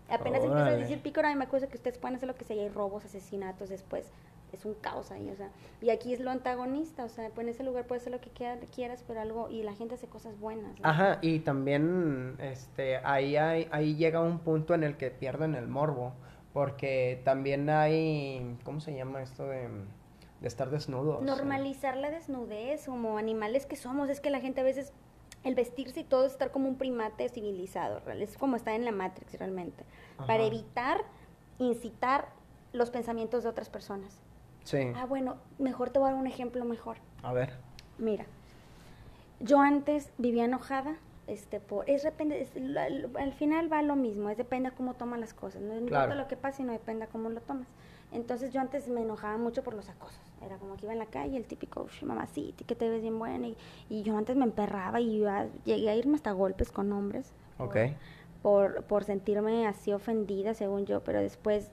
[0.09, 2.61] Apenas empieza a decir pícora, me acuerdo que ustedes pueden hacer lo que sea, y
[2.61, 4.11] hay robos, asesinatos después.
[4.53, 5.51] Es un caos ahí, o sea.
[5.83, 8.31] Y aquí es lo antagonista, o sea, pues en ese lugar puedes hacer lo que
[8.31, 10.79] quiera- quieras, pero algo, y la gente hace cosas buenas.
[10.81, 10.89] ¿no?
[10.89, 15.69] Ajá, y también este, ahí, hay, ahí llega un punto en el que pierden el
[15.69, 16.13] morbo,
[16.53, 19.69] porque también hay, ¿cómo se llama esto de,
[20.41, 21.23] de estar desnudos?
[21.23, 24.93] Normalizar la desnudez como animales que somos, es que la gente a veces
[25.45, 28.85] el vestirse y todo es estar como un primate civilizado, real- es como estar en
[28.85, 29.85] la Matrix realmente,
[30.27, 31.05] para evitar
[31.59, 32.29] incitar
[32.73, 34.21] los pensamientos de otras personas.
[34.69, 36.99] Sí, Ah, bueno, mejor te voy a dar un ejemplo mejor.
[37.23, 37.55] a ver.
[37.97, 38.27] Mira,
[39.41, 40.97] yo antes vivía enojada,
[41.27, 42.53] este, por, es depende, es-
[43.19, 46.14] al final va lo mismo, es depende de cómo tomas las cosas, no importa Claro.
[46.16, 47.66] lo que pase, sino depende de cómo lo tomas.
[48.12, 51.07] Entonces yo antes me enojaba mucho por los acosos, era como que iba en la
[51.07, 53.57] calle, el típico, "Ush, mamacita, que te ves bien buena, y,
[53.89, 57.33] y yo antes me emperraba y iba- llegué a irme hasta golpes con hombres.
[57.57, 57.77] por- Ok.
[58.43, 61.71] Por, por sentirme así ofendida, según yo, pero después,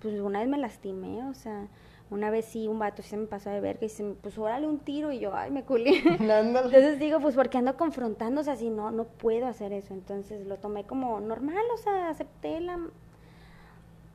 [0.00, 1.66] pues una vez me lastimé, o sea,
[2.12, 4.36] una vez sí, un vato sí se me pasó de verga y se me, pues
[4.36, 6.02] órale un tiro y yo, ay, me culé.
[6.20, 9.94] Entonces digo, pues porque ando o sea, si no, no puedo hacer eso.
[9.94, 12.78] Entonces lo tomé como normal, o sea, acepté la...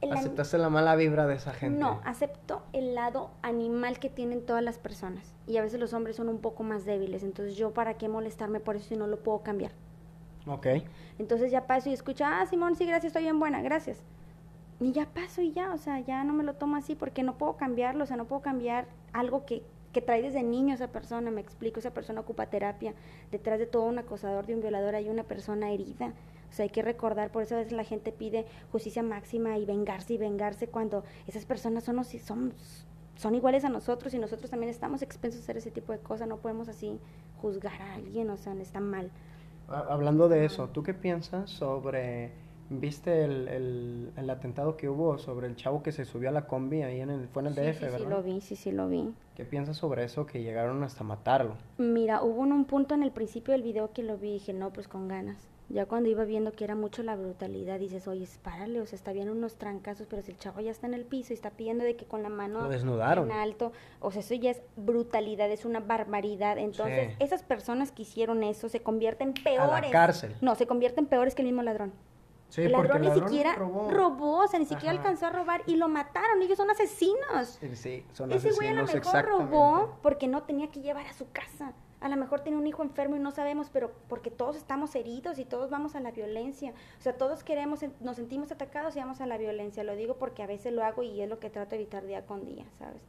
[0.02, 1.80] el Aceptaste la mala vibra de esa gente.
[1.80, 5.34] No, acepto el lado animal que tienen todas las personas.
[5.48, 7.24] Y a veces los hombres son un poco más débiles.
[7.24, 9.72] Entonces yo, ¿para qué molestarme por eso si no lo puedo cambiar?
[10.46, 10.68] Ok.
[11.18, 14.04] Entonces ya paso y escucho, ah, Simón, sí, gracias, estoy bien buena, gracias.
[14.80, 17.38] Y ya paso y ya, o sea, ya no me lo tomo así porque no
[17.38, 21.32] puedo cambiarlo, o sea, no puedo cambiar algo que, que trae desde niño esa persona,
[21.32, 22.94] me explico, esa persona ocupa terapia.
[23.32, 26.14] Detrás de todo un acosador, de un violador, hay una persona herida.
[26.50, 29.66] O sea, hay que recordar, por eso a veces la gente pide justicia máxima y
[29.66, 32.54] vengarse y vengarse cuando esas personas son, son,
[33.16, 36.28] son iguales a nosotros y nosotros también estamos expensos a hacer ese tipo de cosas,
[36.28, 37.00] no podemos así
[37.42, 39.10] juzgar a alguien, o sea, está mal.
[39.70, 42.32] Ha- Hablando de eso, ¿tú qué piensas sobre,
[42.70, 46.48] viste el, el, el atentado que hubo sobre el chavo que se subió a la
[46.48, 48.10] combi ahí en el, fue en el Sí, DF, sí, sí, ¿verdad?
[48.10, 49.14] lo vi, sí, sí, lo vi.
[49.36, 51.56] ¿Qué piensas sobre eso que llegaron hasta matarlo?
[51.78, 54.54] Mira, hubo en un punto en el principio del video que lo vi y dije,
[54.54, 55.38] no, pues con ganas.
[55.70, 59.12] Ya cuando iba viendo que era mucho la brutalidad, dices, oye, párale, o sea, está
[59.12, 61.84] bien unos trancazos, pero si el chavo ya está en el piso y está pidiendo
[61.84, 63.30] de que con la mano Lo desnudaron.
[63.30, 66.58] en alto, o sea, eso ya es brutalidad, es una barbaridad.
[66.58, 67.16] Entonces, Sí.
[67.20, 69.82] esas personas que hicieron eso se convierten A peores.
[69.82, 70.36] la cárcel.
[70.40, 71.92] No, se convierten peores que el mismo ladrón.
[72.50, 74.44] Sí, el ladrón ni siquiera robó.
[74.44, 75.02] o sea, ni siquiera Ajá.
[75.02, 77.60] alcanzó a robar y lo mataron, ellos son asesinos.
[77.74, 81.30] Sí, son Ese güey a lo mejor robó porque no tenía que llevar a su
[81.32, 81.74] casa.
[82.00, 85.40] A lo mejor tiene un hijo enfermo y no sabemos, pero porque todos estamos heridos
[85.40, 86.74] y todos vamos a la violencia.
[87.00, 89.84] O sea, todos queremos, nos sentimos atacados y vamos a la violencia.
[89.84, 92.24] Lo digo porque a veces lo hago y es lo que trato de evitar día
[92.26, 93.02] con día, ¿sabes?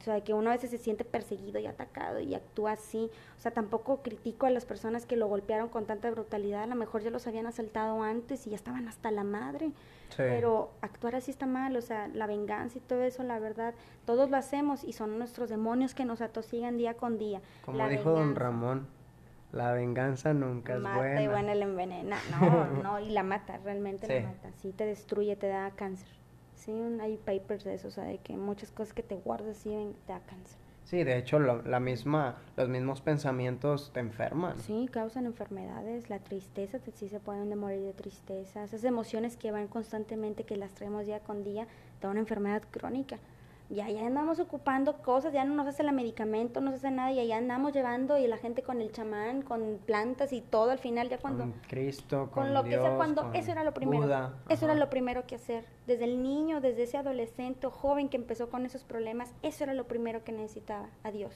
[0.00, 3.10] O sea, que uno a veces se siente perseguido y atacado y actúa así.
[3.38, 6.64] O sea, tampoco critico a las personas que lo golpearon con tanta brutalidad.
[6.64, 9.68] A lo mejor ya los habían asaltado antes y ya estaban hasta la madre.
[10.10, 10.16] Sí.
[10.18, 13.72] Pero actuar así está mal, o sea, la venganza y todo eso, la verdad,
[14.04, 17.40] todos lo hacemos y son nuestros demonios que nos atosigan día con día.
[17.64, 18.34] Como La dijo don.
[18.36, 18.86] Ramón,
[19.52, 21.22] La venganza nunca es mata buena.
[21.22, 22.18] y buena la envenena.
[22.40, 24.12] No, no, y la mata, realmente Sí.
[24.14, 24.50] la mata.
[24.60, 26.08] Sí, te destruye, te da cáncer.
[26.64, 29.70] Sí, hay papers de eso, o sea, de que muchas cosas que te guardas sí
[30.06, 30.58] te da cáncer.
[30.84, 34.58] Sí, de hecho, lo- la misma, los mismos pensamientos te enferman.
[34.60, 38.64] Sí, causan enfermedades, la tristeza, te- sí se pueden de morir de tristeza.
[38.64, 41.66] Esas emociones que van constantemente, que las traemos día con día,
[42.00, 43.18] da una enfermedad crónica.
[43.70, 47.12] Ya, ya andamos ocupando cosas, ya no nos hace el medicamento, no nos hace nada,
[47.12, 50.78] y allá andamos llevando y la gente con el chamán, con plantas y todo al
[50.78, 51.44] final, ya cuando...
[51.44, 54.02] Con Cristo, con, con lo que sea, Dios, cuando eso era lo primero.
[54.02, 55.64] Buda, Eso era lo primero que hacer.
[55.86, 59.72] Desde el niño, desde ese adolescente o joven que empezó con esos problemas, eso era
[59.72, 61.34] lo primero que necesitaba, a Dios.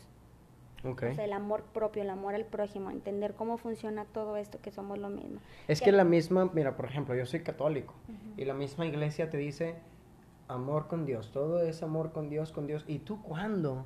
[0.84, 1.04] Ok.
[1.10, 4.70] O sea, el amor propio, el amor al prójimo, entender cómo funciona todo esto, que
[4.70, 5.40] somos lo mismo.
[5.66, 7.94] Es Ya- que la misma, mira, por ejemplo, yo soy católico
[8.36, 9.74] y la misma iglesia te dice
[10.48, 12.84] amor con Dios, todo es amor con Dios, con Dios.
[12.86, 13.84] ¿Y tú cuándo?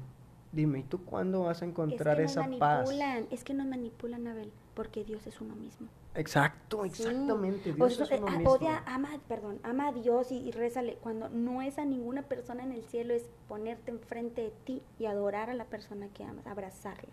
[0.53, 2.87] Dime, ¿y tú cuándo vas a encontrar es que esa nos paz?
[2.87, 5.89] manipulan, es que nos manipulan, Abel, porque Dios es uno mismo.
[6.15, 6.89] Exacto, Sí.
[6.91, 7.75] exactamente.
[7.79, 8.53] O Dios sea, es uno eh, mismo.
[8.53, 10.97] odia, ama, perdón, ama a Dios y, y rézale.
[10.97, 15.07] Cuando no es a ninguna persona en el cielo, es ponerte enfrente de ti y
[15.07, 17.09] adorar a la persona que amas, abrazarla.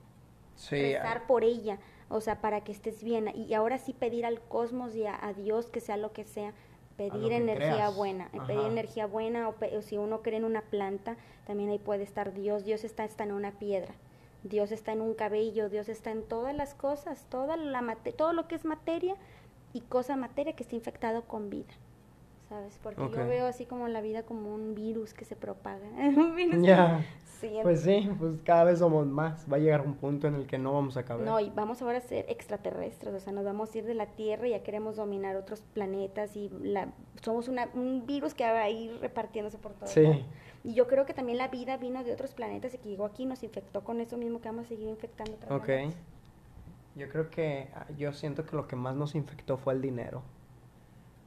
[0.55, 1.79] Sí, rezar por ella,
[2.09, 3.29] o sea, para que estés bien.
[3.33, 6.53] Y ahora sí pedir al cosmos y a, a Dios que sea lo que sea,
[6.99, 7.95] pedir energía creas.
[7.95, 8.47] buena, eh, Ajá.
[8.47, 11.15] pedir energía buena, o, pe- o si uno cree en una planta,
[11.47, 13.93] también ahí puede estar Dios, Dios está, está en una piedra,
[14.43, 18.33] Dios está en un cabello, Dios está en todas las cosas, toda la mate- todo
[18.33, 19.15] lo que es materia
[19.73, 21.73] y cosa materia que está infectado con vida.
[22.49, 22.79] ¿Sabes?
[22.81, 25.85] Porque yo veo así como la vida como un virus que se propaga.
[26.17, 27.05] un virus Ya.
[27.39, 29.45] Sí, Pues sí, pues cada vez somos más.
[29.51, 31.25] Va a llegar un punto en el que no vamos a caber.
[31.25, 34.07] No, y vamos ahora a ser extraterrestres, o sea, nos vamos a ir de la
[34.07, 36.89] Tierra y ya queremos dominar otros planetas y la,
[37.21, 39.87] somos una, un virus que va a ir repartiéndose por todo.
[39.87, 40.25] Sí.
[40.63, 43.23] Y yo creo que también la vida vino de otros planetas y que llegó aquí
[43.23, 45.65] y nos infectó con eso mismo que vamos a seguir infectando otros Ok.
[45.65, 45.95] planetas.
[46.95, 50.21] Yo creo que, ah, yo siento que lo que más nos infectó fue el dinero.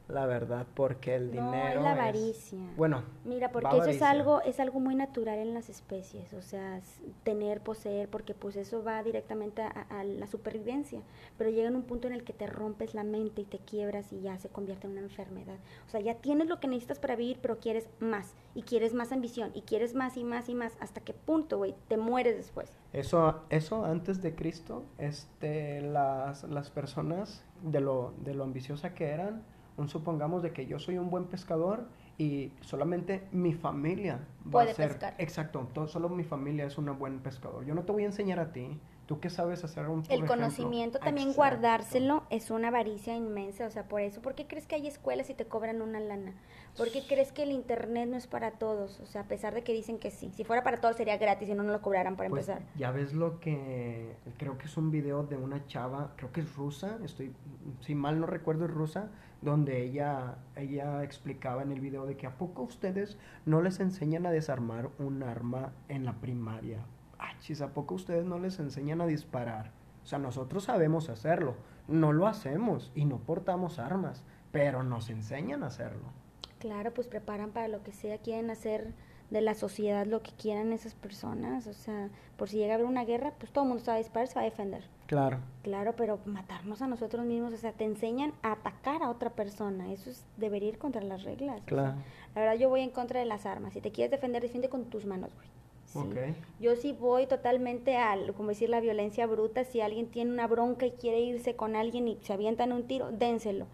[0.07, 2.59] La verdad, porque el No, dinero es la avaricia.
[2.75, 6.81] Bueno, Mira, porque eso es algo, es algo muy natural en las especies, o sea,
[7.23, 11.01] tener, poseer, porque pues eso va directamente a, a la supervivencia,
[11.37, 14.11] pero llega en un punto en el que te rompes la mente y te quiebras
[14.11, 15.55] y ya se convierte en una enfermedad.
[15.87, 19.13] O sea, ya tienes lo que necesitas para vivir, pero quieres más, y quieres más
[19.13, 22.69] ambición, y quieres más y más y más, hasta qué punto, güey, te mueres después.
[22.91, 29.05] Eso, eso antes de Cristo, este, las, las personas de lo, de lo ambiciosa que
[29.09, 29.43] eran,
[29.77, 34.71] un supongamos de que yo soy un buen pescador y solamente mi familia va Puede
[34.71, 35.15] a ser, pescar.
[35.17, 37.65] exacto, todo, solo mi familia es un buen pescador.
[37.65, 40.19] Yo no te voy a enseñar a ti, tú que sabes hacer un por El
[40.19, 40.35] ejemplo.
[40.35, 41.37] conocimiento también Exacto.
[41.37, 45.29] guardárselo es una avaricia inmensa, o sea, por eso, ¿por qué crees que hay escuelas
[45.31, 46.33] y te cobran una lana?
[46.77, 48.99] ¿Por qué crees que el internet no es para todos?
[48.99, 51.49] O sea, a pesar de que dicen que sí, si fuera para todos sería gratis
[51.49, 52.67] y no nos lo cobraran para Pues, empezar.
[52.77, 56.55] ya ves lo que creo que es un video de una chava, creo que es
[56.55, 57.33] rusa, estoy
[57.81, 59.09] si mal no recuerdo es rusa,
[59.43, 64.25] donde ella ella explicaba en el video de que a poco ustedes no les enseñan
[64.25, 66.79] a desarmar un arma en la primaria.
[67.19, 69.71] Ah, chis, a poco ustedes no les enseñan a disparar.
[70.03, 71.55] O sea, nosotros sabemos hacerlo,
[71.87, 76.11] no lo hacemos y no portamos armas, pero nos enseñan a hacerlo.
[76.59, 78.93] Claro, pues preparan para lo que sea, quieren hacer
[79.29, 82.85] de la sociedad lo que quieran esas personas, o sea, por si llega a haber
[82.85, 84.83] una guerra, pues todo el mundo sabe disparar, se va a defender.
[85.13, 85.37] Claro.
[85.61, 89.91] Claro, pero matarnos a nosotros mismos, o sea, te enseñan a atacar a otra persona,
[89.93, 91.55] eso es, debería ir contra las reglas.
[91.55, 91.95] o sea, Claro.
[92.35, 94.85] la verdad yo voy en contra de las armas, si te quieres defender, defiende con
[94.85, 95.47] tus manos, güey.
[95.85, 95.99] Sí.
[95.99, 96.35] Ok.
[96.59, 100.85] Yo sí voy totalmente al, como decir, la violencia bruta, si alguien tiene una bronca
[100.87, 103.67] y quiere irse con alguien y se avientan un tiro, dénselo.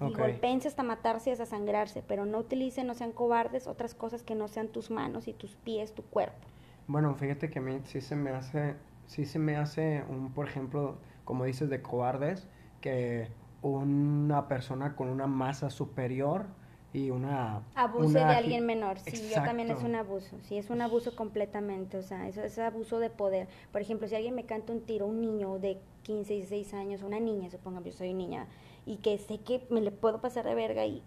[0.00, 0.18] Y Ok.
[0.18, 4.34] golpense hasta matarse y hasta sangrarse, pero no utilicen, no sean cobardes, otras cosas que
[4.34, 6.46] no sean tus manos y tus pies, tu cuerpo.
[6.86, 8.76] Bueno, fíjate que a mí sí se me hace,
[9.10, 12.46] sí se me hace un, por ejemplo, como dices, de cobardes,
[12.80, 13.28] que
[13.60, 16.46] una persona con una masa superior
[16.92, 17.62] y una...
[17.74, 19.88] Abuse una de alguien menor, sí, yo también es Exacto.
[19.88, 23.48] un abuso, sí, es un abuso completamente, o sea, eso es abuso de poder.
[23.72, 27.18] Por ejemplo, si alguien me canta un tiro, un niño de 15, 16 años, una
[27.18, 28.46] niña, supongamos, yo soy niña,
[28.86, 31.02] y que sé que me le puedo pasar de verga y...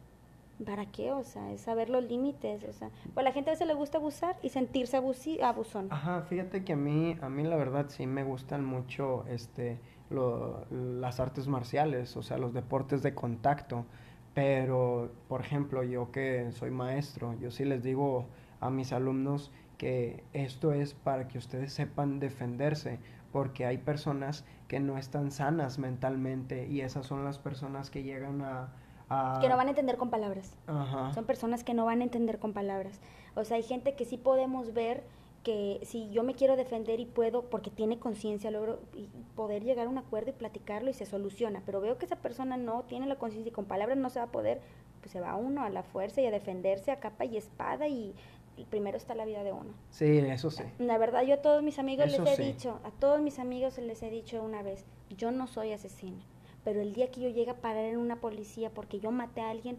[0.66, 1.12] ¿Para qué?
[1.12, 3.98] O sea, es saber los límites, o sea, pues la gente a veces le gusta
[3.98, 5.88] abusar y sentirse abusi abusón.
[5.92, 10.66] Ajá, fíjate que a mí, a mí la verdad sí me gustan mucho este, lo-
[10.72, 13.86] las artes marciales, o sea, los deportes de contacto.
[14.34, 18.26] Pero, por ejemplo, yo que soy maestro, yo sí les digo
[18.62, 23.00] a mis alumnos que esto es para que ustedes sepan defenderse,
[23.32, 28.42] porque hay personas que no están sanas mentalmente y esas son las personas que llegan
[28.42, 28.74] a...
[29.10, 30.56] a- Que no van a entender con palabras.
[30.68, 31.14] Ajá.
[31.14, 33.00] Son personas que no van a entender con palabras.
[33.36, 35.04] O sea, hay gente que sí podemos ver
[35.44, 38.80] que si yo me quiero defender y puedo, porque tiene conciencia, logro
[39.36, 42.56] poder llegar a un acuerdo y platicarlo y se soluciona, pero veo que esa persona
[42.56, 44.62] no tiene la conciencia y con palabras no se va a poder,
[45.02, 48.16] pues se va uno a la fuerza y a defenderse a capa y espada y,
[48.70, 49.72] primero está la vida de uno.
[49.90, 50.64] Sí, eso sí.
[50.78, 54.02] La, verdad, yo a todos mis amigos les he dicho, a todos mis amigos les
[54.04, 54.86] he dicho una vez,
[55.18, 56.22] yo no soy asesina,
[56.64, 59.50] pero el día que yo llegue a parar en una policía porque yo maté a
[59.50, 59.78] alguien,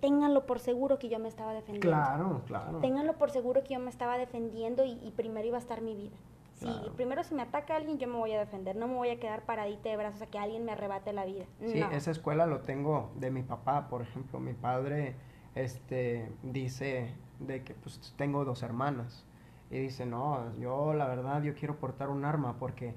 [0.00, 1.88] ténganlo por seguro que yo me estaba defendiendo.
[1.88, 2.78] Claro, claro.
[2.80, 6.16] Ténganlo por seguro que yo me estaba defendiendo y, primero iba a estar mi vida.
[6.54, 9.18] Si primero si me ataca alguien, yo me voy a defender, no me voy a
[9.18, 11.46] quedar paradita de brazos a que alguien me arrebate la vida.
[11.64, 15.14] Sí, esa escuela lo tengo de mi papá, por ejemplo, mi padre
[15.54, 19.24] este dice de que pues tengo dos hermanas
[19.70, 22.94] y dice, "No, yo la verdad yo quiero portar un arma porque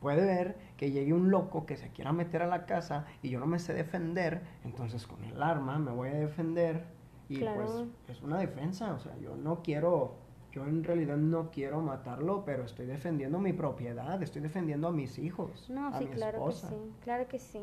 [0.00, 3.40] puede ver que llegue un loco que se quiera meter a la casa y yo
[3.40, 6.84] no me sé defender, entonces con el arma me voy a defender
[7.28, 10.16] y pues es una defensa, o sea, yo no quiero,
[10.52, 15.18] yo en realidad no quiero matarlo, pero estoy defendiendo mi propiedad, estoy defendiendo a mis
[15.18, 15.68] hijos.
[15.68, 17.60] No, sí, claro que sí, claro que sí.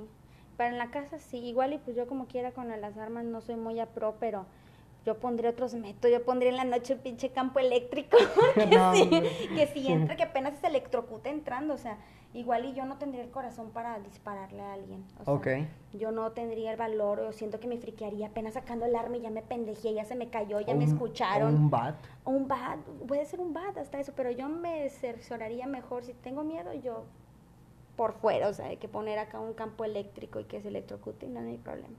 [0.57, 3.41] Pero en la casa sí, igual y pues yo como quiera con las armas no
[3.41, 4.45] soy muy a pro, pero
[5.05, 8.17] yo pondré otros métodos, yo pondría en la noche el pinche campo eléctrico,
[8.55, 11.97] que si entra, que apenas se electrocuta entrando, o sea,
[12.33, 15.05] igual y yo no tendría el corazón para dispararle a alguien.
[15.19, 15.33] O sea,
[15.93, 19.21] Yo no tendría el valor, o siento que me friquearía apenas sacando el arma y
[19.21, 21.55] ya me pendejé, ya se me cayó, ya me escucharon.
[21.55, 21.95] un bat.
[22.25, 26.43] un bat, puede ser un bat hasta eso, pero yo me cercioraría mejor, si tengo
[26.43, 27.03] miedo, yo
[27.95, 31.27] por fuera, o sea, hay que poner acá un campo eléctrico y que se electrocute
[31.27, 31.95] y no, hay problema.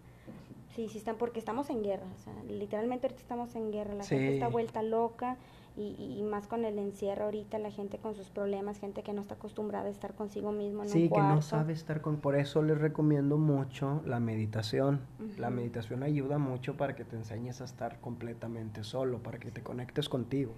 [0.76, 4.04] Sí, sí están, porque estamos en guerra, o sea, literalmente ahorita estamos en guerra, la
[4.04, 5.38] gente está vuelta loca,
[5.78, 9.34] y, más con el encierro ahorita, la gente con sus problemas, gente que no está
[9.34, 11.28] acostumbrada a estar consigo mismo en sí, un cuarto.
[11.28, 12.16] que no sabe estar con...
[12.16, 15.00] Por eso les recomiendo mucho la meditación.
[15.36, 19.62] La meditación ayuda mucho para que te enseñes a estar completamente solo, para que te
[19.62, 20.52] conectes contigo.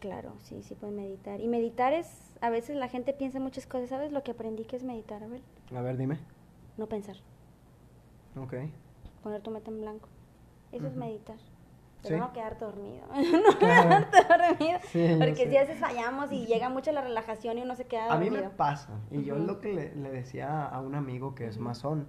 [0.00, 1.40] claro, sí, sí puedes meditar.
[1.40, 2.36] Y meditar es...
[2.40, 3.88] A veces la gente piensa muchas cosas.
[3.88, 5.40] ¿Sabes lo que aprendí que es meditar, a ver?
[5.74, 6.18] A ver, dime.
[6.76, 7.16] No pensar.
[8.36, 8.54] Ok.
[9.24, 10.06] Poner tu meta en blanco.
[10.70, 11.38] Eso es meditar.
[12.02, 13.06] Pero no quedar dormido.
[13.08, 14.78] no quedar dormido.
[15.18, 18.36] porque si a veces fallamos y llega mucho la relajación y uno se queda dormido.
[18.36, 18.90] A mí me pasa.
[19.10, 22.06] Y yo lo que le, decía a un amigo que es masón,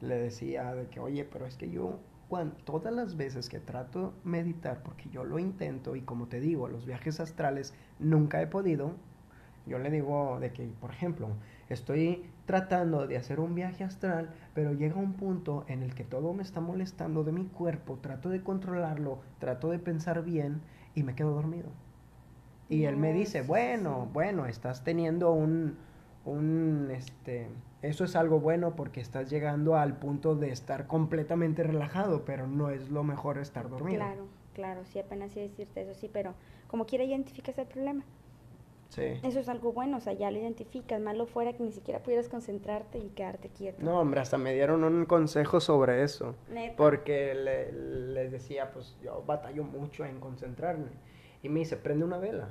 [0.00, 4.12] le decía de que, oye, pero es que yo, cuando, todas las veces que trato
[4.24, 8.96] meditar, porque yo lo intento y como te digo, los viajes astrales nunca he podido,
[9.66, 11.28] yo le digo de que, por ejemplo,
[11.68, 16.32] estoy tratando de hacer un viaje astral, pero llega un punto en el que todo
[16.32, 20.62] me está molestando de mi cuerpo, trato de controlarlo, trato de pensar bien
[20.94, 21.68] y me quedo dormido.
[22.68, 25.76] Y él me dice, bueno, bueno, estás teniendo un,
[26.24, 27.48] un, este,
[27.82, 32.70] eso es algo bueno porque estás llegando al punto de estar completamente relajado, pero no
[32.70, 33.98] es lo mejor estar dormido.
[33.98, 36.34] Claro, claro, sí, apenas sí decirte eso, sí, pero
[36.66, 38.04] como quiera identificas el problema.
[39.22, 41.00] Eso es algo bueno, o sea, ya lo identificas.
[41.00, 43.82] Malo fuera que ni siquiera pudieras concentrarte y quedarte quieto.
[43.82, 46.34] No, hombre, hasta me dieron un consejo sobre eso.
[46.76, 50.88] Porque les decía, pues yo batallo mucho en concentrarme.
[51.42, 52.48] Y me dice, prende una vela.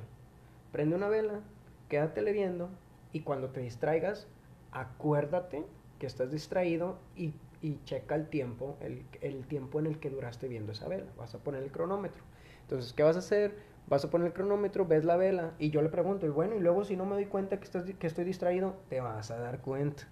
[0.72, 1.40] Prende una vela,
[1.88, 2.68] quédatele viendo
[3.12, 4.28] y cuando te distraigas,
[4.72, 5.64] acuérdate
[5.98, 7.32] que estás distraído y,
[7.62, 11.06] y checa el tiempo, el, el tiempo en el que duraste viendo esa vela.
[11.16, 12.22] Vas a poner el cronómetro.
[12.62, 13.56] Entonces, ¿qué vas a hacer?
[13.88, 16.60] Vas a poner el cronómetro, ves la vela y yo le pregunto, y bueno, y
[16.60, 19.60] luego si no me doy cuenta que, estás, que estoy distraído, te vas a dar
[19.60, 20.04] cuenta,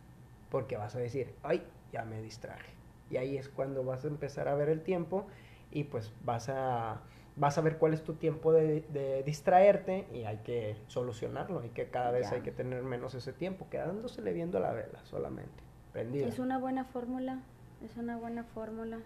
[0.50, 1.62] porque vas a decir, ay,
[1.92, 2.72] ya me distraje.
[3.10, 5.26] Y ahí es cuando vas a empezar a ver el tiempo
[5.70, 7.00] y pues vas a,
[7.36, 11.88] vas a ver cuál es tu tiempo de, distraerte y hay que solucionarlo, hay que
[11.88, 15.62] cada vez hay que tener menos ese tiempo, quedándosele viendo la vela solamente,
[15.92, 16.26] prendida.
[16.26, 17.42] Es una buena fórmula,
[17.84, 19.00] es una buena fórmula.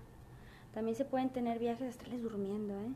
[0.75, 2.93] También se pueden tener viajes astrales durmiendo, ¿eh?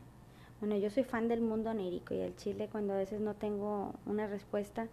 [0.63, 3.91] Bueno, yo soy fan del mundo onírico y el chile cuando a veces no tengo
[4.05, 4.87] una respuesta,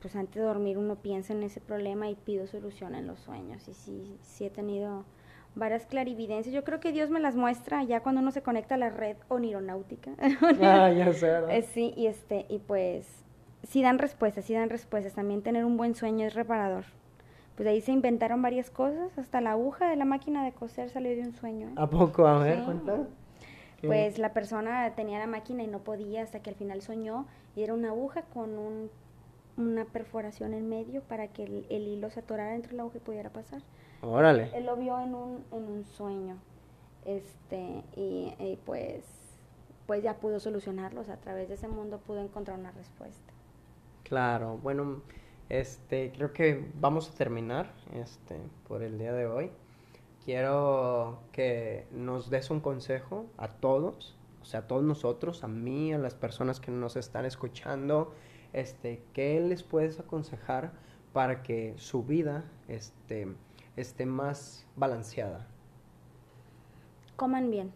[0.00, 3.68] pues antes de dormir uno piensa en ese problema y pido solución en los sueños.
[3.68, 5.04] Y sí, sí he tenido
[5.54, 6.54] varias clarividencias.
[6.54, 9.18] Yo creo que Dios me las muestra ya cuando uno se conecta a la red
[9.28, 10.12] onironáutica.
[10.62, 13.06] ah, ya sé, eh, sí, y este, y pues
[13.64, 15.12] sí dan respuestas, sí dan respuestas.
[15.12, 16.86] También tener un buen sueño es reparador.
[17.54, 21.14] Pues ahí se inventaron varias cosas, hasta la aguja de la máquina de coser salió
[21.14, 21.68] de un sueño.
[21.68, 21.74] ¿eh?
[21.76, 22.26] ¿A poco?
[22.26, 22.64] A ver,
[23.86, 27.62] pues la persona tenía la máquina y no podía hasta que al final soñó y
[27.62, 28.90] era una aguja con un,
[29.56, 33.00] una perforación en medio para que el, hilo se atorara dentro de la aguja y
[33.00, 33.62] pudiera pasar.
[34.02, 34.50] Órale.
[34.54, 36.36] Él lo vio en un, en un sueño.
[37.04, 39.04] Este, y, pues,
[39.86, 43.32] pues ya pudo solucionarlo, a través de ese mundo pudo encontrar una respuesta.
[44.02, 45.02] Claro, bueno,
[45.48, 49.50] este, creo que vamos a terminar este, por el día de hoy
[50.26, 55.94] quiero que nos des un consejo a todos, o sea, a todos nosotros, a mí,
[55.94, 58.12] a las personas que nos están escuchando,
[58.52, 60.72] este, ¿qué les puedes aconsejar
[61.12, 63.28] para que su vida este,
[63.76, 65.46] esté más balanceada?
[67.14, 67.72] Coman bien.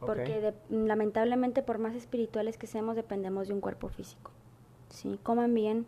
[0.00, 4.30] Porque lamentablemente por más espirituales que seamos dependemos de un cuerpo físico.
[4.88, 5.20] ¿sí?
[5.22, 5.86] Coman bien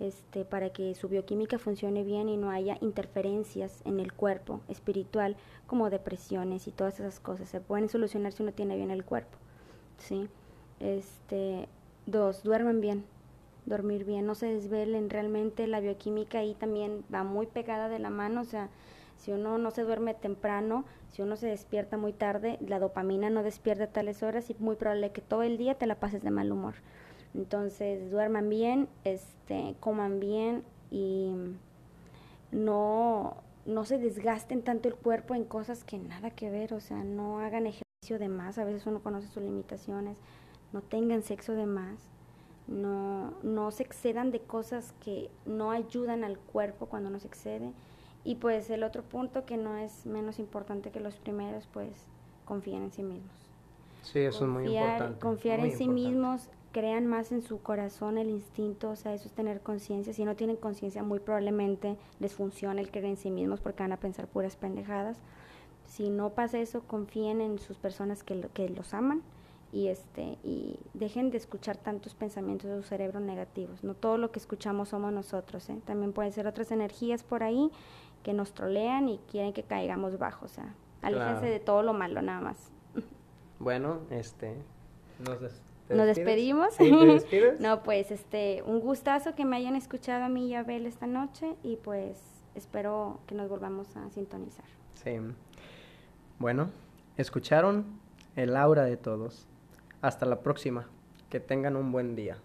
[0.00, 5.36] este, para que su bioquímica funcione bien y no haya interferencias en el cuerpo espiritual
[5.66, 7.48] como depresiones y todas esas cosas.
[7.48, 9.38] Se pueden solucionar si uno tiene bien el cuerpo.
[9.98, 10.28] ¿sí?
[10.80, 11.68] Este,
[12.06, 13.04] dos, duerman bien.
[13.66, 15.10] Dormir bien, no se desvelen.
[15.10, 18.40] Realmente la bioquímica ahí también va muy pegada de la mano.
[18.40, 18.70] O sea,
[19.18, 23.42] si uno no se duerme temprano, si uno se despierta muy tarde, la dopamina no
[23.42, 26.30] despierta a tales horas y muy probable que todo el día te la pases de
[26.30, 26.76] mal humor.
[27.34, 31.32] Entonces, duerman bien, este, coman bien y
[32.50, 37.04] no, no se desgasten tanto el cuerpo en cosas que nada que ver, o sea,
[37.04, 40.16] no hagan ejercicio de más, a veces uno conoce sus limitaciones,
[40.72, 41.98] no tengan sexo de más,
[42.66, 47.72] no, no se excedan de cosas que no ayudan al cuerpo cuando no se excede.
[48.22, 51.90] Y pues el otro punto que no es menos importante que los primeros, pues
[52.44, 53.32] confíen en sí mismos.
[54.02, 55.18] Sí, eso es muy importante.
[55.18, 59.32] Confiar en sí mismos, crean más en su corazón el instinto, o sea, eso es
[59.32, 60.12] tener conciencia.
[60.12, 63.92] Si no tienen conciencia, muy probablemente les funcione el creer en sí mismos porque van
[63.92, 65.18] a pensar puras pendejadas.
[65.86, 69.22] Si no pasa eso, confíen en sus personas que, que los aman
[69.72, 73.84] y este y dejen de escuchar tantos pensamientos de su cerebro negativos.
[73.84, 75.80] No todo lo que escuchamos somos nosotros, ¿eh?
[75.84, 77.70] también pueden ser otras energías por ahí
[78.22, 82.22] que nos trolean y quieren que caigamos bajo, o sea, aléjense de todo lo malo
[82.22, 82.70] nada más.
[83.58, 84.54] Bueno, este,
[85.18, 85.38] nos,
[85.90, 86.74] nos despedimos.
[87.60, 91.06] no, pues, este, un gustazo que me hayan escuchado a mí y a Abel esta
[91.06, 92.18] noche y pues
[92.54, 94.64] espero que nos volvamos a sintonizar.
[94.94, 95.18] Sí.
[96.38, 96.70] Bueno,
[97.16, 97.84] escucharon
[98.36, 99.46] el aura de todos.
[100.02, 100.88] Hasta la próxima.
[101.28, 102.38] Que tengan un buen día.